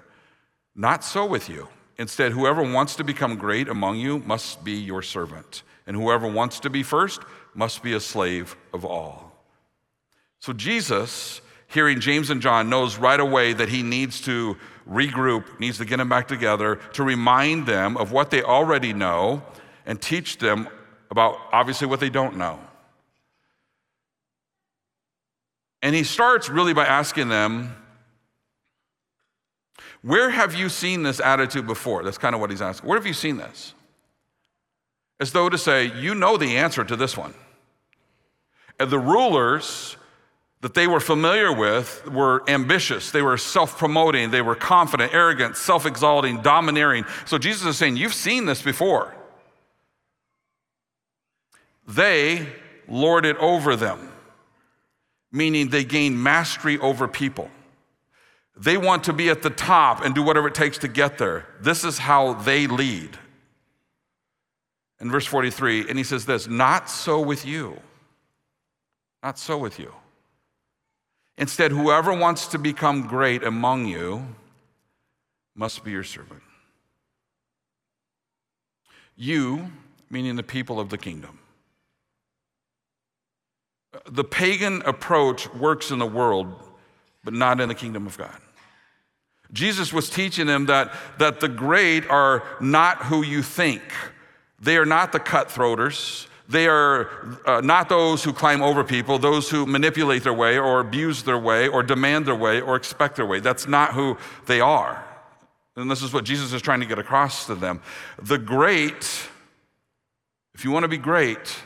Not 0.75 1.03
so 1.03 1.27
with 1.27 1.49
you. 1.49 1.69
Instead, 1.99 2.33
whoever 2.33 2.63
wants 2.63 2.95
to 2.97 3.05
become 3.05 3.37
great 3.37 3.69
among 3.69 3.97
you 3.97 4.19
must 4.21 4.63
be 4.63 4.73
your 4.73 5.03
servant, 5.03 5.63
and 5.87 5.97
whoever 5.97 6.29
wants 6.29 6.61
to 6.61 6.71
be 6.71 6.83
first 6.83 7.23
must 7.55 7.83
be 7.83 7.95
a 7.95 8.01
slave 8.01 8.55
of 8.75 8.85
all. 8.85 9.33
So, 10.39 10.53
Jesus 10.53 11.41
hearing 11.69 12.01
James 12.01 12.31
and 12.31 12.41
John, 12.41 12.69
knows 12.69 12.97
right 12.97 13.19
away 13.19 13.53
that 13.53 13.69
he 13.69 13.83
needs 13.83 14.21
to 14.23 14.57
regroup, 14.89 15.59
needs 15.59 15.79
to 15.79 15.85
get 15.85 15.97
them 15.97 16.09
back 16.09 16.29
together 16.29 16.77
to 16.93 17.03
remind 17.03 17.67
them 17.67 17.97
of 17.97 18.13
what 18.13 18.31
they 18.31 18.43
already 18.43 18.93
know 18.93 19.43
and 19.85 20.01
teach 20.01 20.39
them 20.39 20.69
about 21.11 21.39
obviously 21.53 21.87
what 21.87 22.01
they 22.01 22.11
don't 22.11 22.37
know. 22.37 22.59
And 25.83 25.95
he 25.95 26.05
starts 26.05 26.49
really 26.49 26.75
by 26.75 26.85
asking 26.85 27.29
them, 27.29 27.77
Where 30.03 30.31
have 30.31 30.55
you 30.55 30.69
seen 30.69 31.03
this 31.03 31.21
attitude 31.21 31.67
before? 31.67 32.03
That's 32.03 32.19
kind 32.19 32.35
of 32.35 32.41
what 32.41 32.51
he's 32.51 32.63
asking. 32.63 32.89
Where 32.89 32.99
have 32.99 33.07
you 33.07 33.13
seen 33.13 33.37
this? 33.37 33.75
As 35.21 35.33
though 35.33 35.49
to 35.49 35.59
say, 35.59 35.93
You 35.97 36.15
know 36.15 36.37
the 36.37 36.57
answer 36.57 36.85
to 36.85 36.97
this 36.97 37.17
one. 37.17 37.35
And 38.79 38.91
the 38.91 38.99
rulers 38.99 39.97
that 40.67 40.75
they 40.75 40.89
were 40.89 40.99
familiar 40.99 41.53
with 41.53 42.05
were 42.11 42.43
ambitious, 42.49 43.13
they 43.13 43.23
were 43.23 43.39
self 43.39 43.79
promoting, 43.79 44.33
they 44.33 44.43
were 44.43 44.57
confident, 44.57 45.15
arrogant, 45.15 45.57
self 45.57 45.87
exalting, 45.87 46.43
domineering. 46.43 47.05
So 47.25 47.39
Jesus 47.39 47.65
is 47.69 47.77
saying, 47.79 47.97
You've 47.97 48.13
seen 48.13 48.47
this 48.47 48.63
before. 48.63 49.15
They 51.87 52.49
lord 52.89 53.25
it 53.25 53.37
over 53.37 53.77
them, 53.77 54.11
meaning 55.31 55.69
they 55.69 55.85
gain 55.85 56.21
mastery 56.21 56.81
over 56.81 57.07
people. 57.07 57.49
They 58.57 58.77
want 58.77 59.05
to 59.05 59.13
be 59.13 59.31
at 59.31 59.43
the 59.43 59.51
top 59.51 60.05
and 60.05 60.17
do 60.17 60.23
whatever 60.25 60.49
it 60.49 60.55
takes 60.57 60.79
to 60.79 60.89
get 60.89 61.17
there. 61.17 61.47
This 61.61 61.85
is 61.85 61.97
how 61.97 62.33
they 62.33 62.67
lead. 62.67 63.17
In 64.99 65.13
verse 65.13 65.27
43, 65.27 65.89
and 65.89 65.97
he 65.97 66.03
says 66.03 66.27
this, 66.27 66.49
not 66.49 66.91
so 66.91 67.21
with 67.21 67.47
you. 67.47 67.81
Not 69.23 69.39
so 69.39 69.59
with 69.59 69.79
you. 69.79 69.93
Instead, 71.39 71.71
whoever 71.71 72.13
wants 72.15 72.47
to 72.49 72.59
become 72.59 73.07
great 73.07 73.43
among 73.43 73.87
you 73.87 74.27
must 75.55 75.85
be 75.85 75.91
your 75.91 76.05
servant. 76.05 76.43
You, 79.17 79.71
meaning 80.11 80.37
the 80.37 80.43
people 80.43 80.79
of 80.79 80.91
the 80.91 80.99
kingdom. 80.99 81.39
The 84.11 84.25
pagan 84.25 84.83
approach 84.83 85.53
works 85.55 85.91
in 85.91 85.99
the 85.99 86.07
world, 86.07 86.55
but 87.25 87.33
not 87.33 87.61
in 87.61 87.69
the 87.69 87.75
kingdom 87.75 88.07
of 88.07 88.17
God. 88.19 88.39
Jesus 89.53 89.93
was 89.93 90.11
teaching 90.11 90.47
them 90.47 90.67
that, 90.67 90.93
that 91.19 91.41
the 91.41 91.49
great 91.49 92.09
are 92.11 92.43
not 92.61 93.05
who 93.05 93.23
you 93.23 93.43
think. 93.43 93.83
They 94.59 94.77
are 94.77 94.87
not 94.87 95.13
the 95.13 95.21
cutthroaters. 95.21 96.27
They 96.49 96.69
are 96.69 97.11
uh, 97.45 97.61
not 97.61 97.89
those 97.89 98.23
who 98.23 98.33
climb 98.33 98.63
over 98.63 98.85
people, 98.85 99.19
those 99.19 99.51
who 99.51 99.67
manipulate 99.67 100.23
their 100.23 100.33
way 100.33 100.59
or 100.59 100.81
abuse 100.81 101.25
their 101.25 101.39
way 101.39 101.67
or 101.67 101.83
demand 101.83 102.27
their 102.27 102.37
way 102.37 102.61
or 102.61 102.77
expect 102.77 103.17
their 103.17 103.27
way. 103.27 103.41
That's 103.41 103.67
not 103.67 103.95
who 103.95 104.17
they 104.47 104.61
are. 104.61 105.05
And 105.75 105.91
this 105.91 106.03
is 106.03 106.13
what 106.13 106.25
Jesus 106.25 106.53
is 106.53 106.63
trying 106.63 106.81
to 106.81 106.87
get 106.87 106.99
across 106.99 107.47
to 107.47 107.55
them. 107.55 107.83
The 108.23 108.39
great, 108.39 109.29
if 110.55 110.65
you 110.65 110.71
want 110.71 110.85
to 110.85 110.89
be 110.89 110.99
great, 110.99 111.57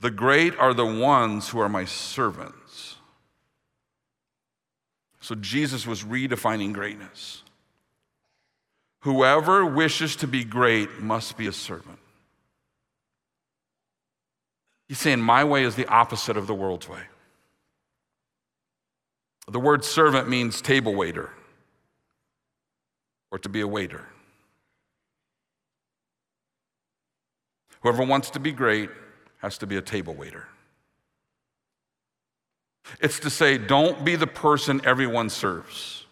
the 0.00 0.10
great 0.10 0.56
are 0.58 0.74
the 0.74 0.86
ones 0.86 1.48
who 1.48 1.58
are 1.58 1.68
my 1.68 1.84
servants. 1.86 2.96
So 5.20 5.34
Jesus 5.34 5.86
was 5.86 6.04
redefining 6.04 6.72
greatness. 6.72 7.42
Whoever 9.00 9.64
wishes 9.64 10.16
to 10.16 10.26
be 10.26 10.44
great 10.44 11.00
must 11.00 11.36
be 11.36 11.46
a 11.46 11.52
servant. 11.52 11.98
He's 14.88 14.98
saying, 14.98 15.20
My 15.20 15.44
way 15.44 15.64
is 15.64 15.76
the 15.76 15.86
opposite 15.86 16.36
of 16.36 16.46
the 16.46 16.54
world's 16.54 16.88
way. 16.88 17.02
The 19.46 19.60
word 19.60 19.84
servant 19.84 20.28
means 20.28 20.60
table 20.60 20.94
waiter 20.94 21.30
or 23.30 23.38
to 23.38 23.48
be 23.48 23.60
a 23.60 23.66
waiter. 23.66 24.06
Whoever 27.82 28.02
wants 28.02 28.30
to 28.30 28.40
be 28.40 28.52
great 28.52 28.90
has 29.38 29.58
to 29.58 29.66
be 29.66 29.76
a 29.76 29.82
table 29.82 30.14
waiter. 30.14 30.48
It's 33.00 33.20
to 33.20 33.30
say, 33.30 33.58
don't 33.58 34.04
be 34.04 34.16
the 34.16 34.26
person 34.26 34.80
everyone 34.84 35.28
serves, 35.30 36.06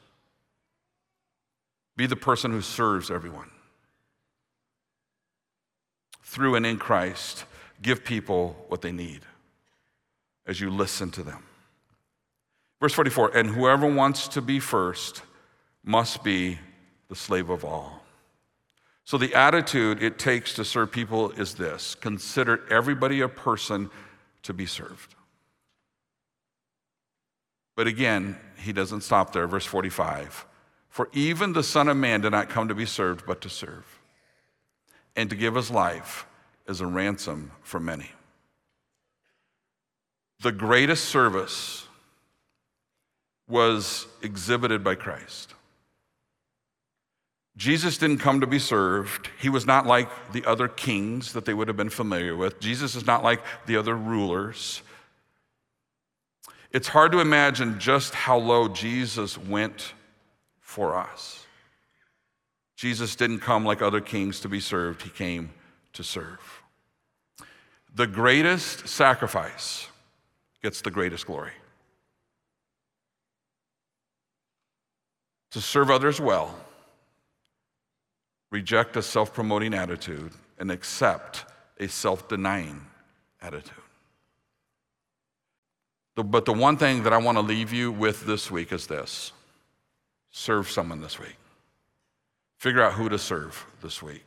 be 1.96 2.06
the 2.06 2.16
person 2.16 2.50
who 2.50 2.60
serves 2.60 3.10
everyone. 3.10 3.50
Through 6.22 6.56
and 6.56 6.66
in 6.66 6.78
Christ, 6.78 7.44
give 7.82 8.04
people 8.04 8.56
what 8.68 8.82
they 8.82 8.92
need 8.92 9.20
as 10.46 10.60
you 10.60 10.70
listen 10.70 11.10
to 11.12 11.22
them. 11.22 11.42
Verse 12.80 12.92
44 12.92 13.36
And 13.36 13.50
whoever 13.50 13.86
wants 13.86 14.28
to 14.28 14.40
be 14.40 14.60
first 14.60 15.22
must 15.84 16.22
be 16.22 16.58
the 17.08 17.16
slave 17.16 17.50
of 17.50 17.64
all. 17.64 18.02
So, 19.04 19.18
the 19.18 19.34
attitude 19.34 20.02
it 20.02 20.18
takes 20.18 20.54
to 20.54 20.64
serve 20.64 20.90
people 20.90 21.30
is 21.32 21.54
this 21.54 21.94
consider 21.94 22.64
everybody 22.70 23.20
a 23.20 23.28
person 23.28 23.90
to 24.42 24.52
be 24.52 24.66
served. 24.66 25.14
But 27.76 27.86
again, 27.86 28.36
he 28.56 28.72
doesn't 28.72 29.02
stop 29.02 29.32
there. 29.32 29.46
Verse 29.46 29.66
45 29.66 30.44
For 30.88 31.08
even 31.12 31.52
the 31.52 31.62
Son 31.62 31.88
of 31.88 31.96
Man 31.96 32.22
did 32.22 32.30
not 32.30 32.48
come 32.48 32.68
to 32.68 32.74
be 32.74 32.86
served, 32.86 33.26
but 33.26 33.40
to 33.42 33.48
serve, 33.48 34.00
and 35.14 35.30
to 35.30 35.36
give 35.36 35.54
his 35.54 35.70
life 35.70 36.25
as 36.68 36.80
a 36.80 36.86
ransom 36.86 37.52
for 37.62 37.80
many. 37.80 38.10
The 40.40 40.52
greatest 40.52 41.06
service 41.06 41.86
was 43.48 44.06
exhibited 44.22 44.82
by 44.82 44.94
Christ. 44.96 45.54
Jesus 47.56 47.96
didn't 47.96 48.18
come 48.18 48.40
to 48.40 48.46
be 48.46 48.58
served. 48.58 49.30
He 49.40 49.48
was 49.48 49.64
not 49.64 49.86
like 49.86 50.10
the 50.32 50.44
other 50.44 50.68
kings 50.68 51.32
that 51.32 51.46
they 51.46 51.54
would 51.54 51.68
have 51.68 51.76
been 51.76 51.88
familiar 51.88 52.36
with. 52.36 52.60
Jesus 52.60 52.94
is 52.94 53.06
not 53.06 53.24
like 53.24 53.40
the 53.66 53.76
other 53.76 53.96
rulers. 53.96 54.82
It's 56.70 56.88
hard 56.88 57.12
to 57.12 57.20
imagine 57.20 57.78
just 57.78 58.14
how 58.14 58.36
low 58.36 58.68
Jesus 58.68 59.38
went 59.38 59.94
for 60.60 60.96
us. 60.96 61.46
Jesus 62.76 63.16
didn't 63.16 63.38
come 63.38 63.64
like 63.64 63.80
other 63.80 64.02
kings 64.02 64.40
to 64.40 64.48
be 64.48 64.60
served, 64.60 65.00
he 65.00 65.08
came 65.08 65.50
to 65.96 66.04
serve. 66.04 66.62
The 67.94 68.06
greatest 68.06 68.88
sacrifice 68.88 69.88
gets 70.62 70.80
the 70.80 70.90
greatest 70.90 71.26
glory. 71.26 71.52
To 75.50 75.60
serve 75.60 75.90
others 75.90 76.20
well 76.20 76.54
reject 78.50 78.96
a 78.96 79.02
self 79.02 79.34
promoting 79.34 79.74
attitude, 79.74 80.32
and 80.58 80.70
accept 80.70 81.44
a 81.78 81.88
self 81.88 82.28
denying 82.28 82.80
attitude. 83.40 83.74
But 86.14 86.46
the 86.46 86.54
one 86.54 86.78
thing 86.78 87.02
that 87.02 87.12
I 87.12 87.18
want 87.18 87.36
to 87.36 87.42
leave 87.42 87.72
you 87.74 87.92
with 87.92 88.24
this 88.24 88.50
week 88.50 88.72
is 88.72 88.86
this 88.86 89.32
serve 90.30 90.70
someone 90.70 91.00
this 91.00 91.18
week. 91.18 91.36
Figure 92.58 92.82
out 92.82 92.94
who 92.94 93.08
to 93.10 93.18
serve 93.18 93.66
this 93.82 94.02
week. 94.02 94.24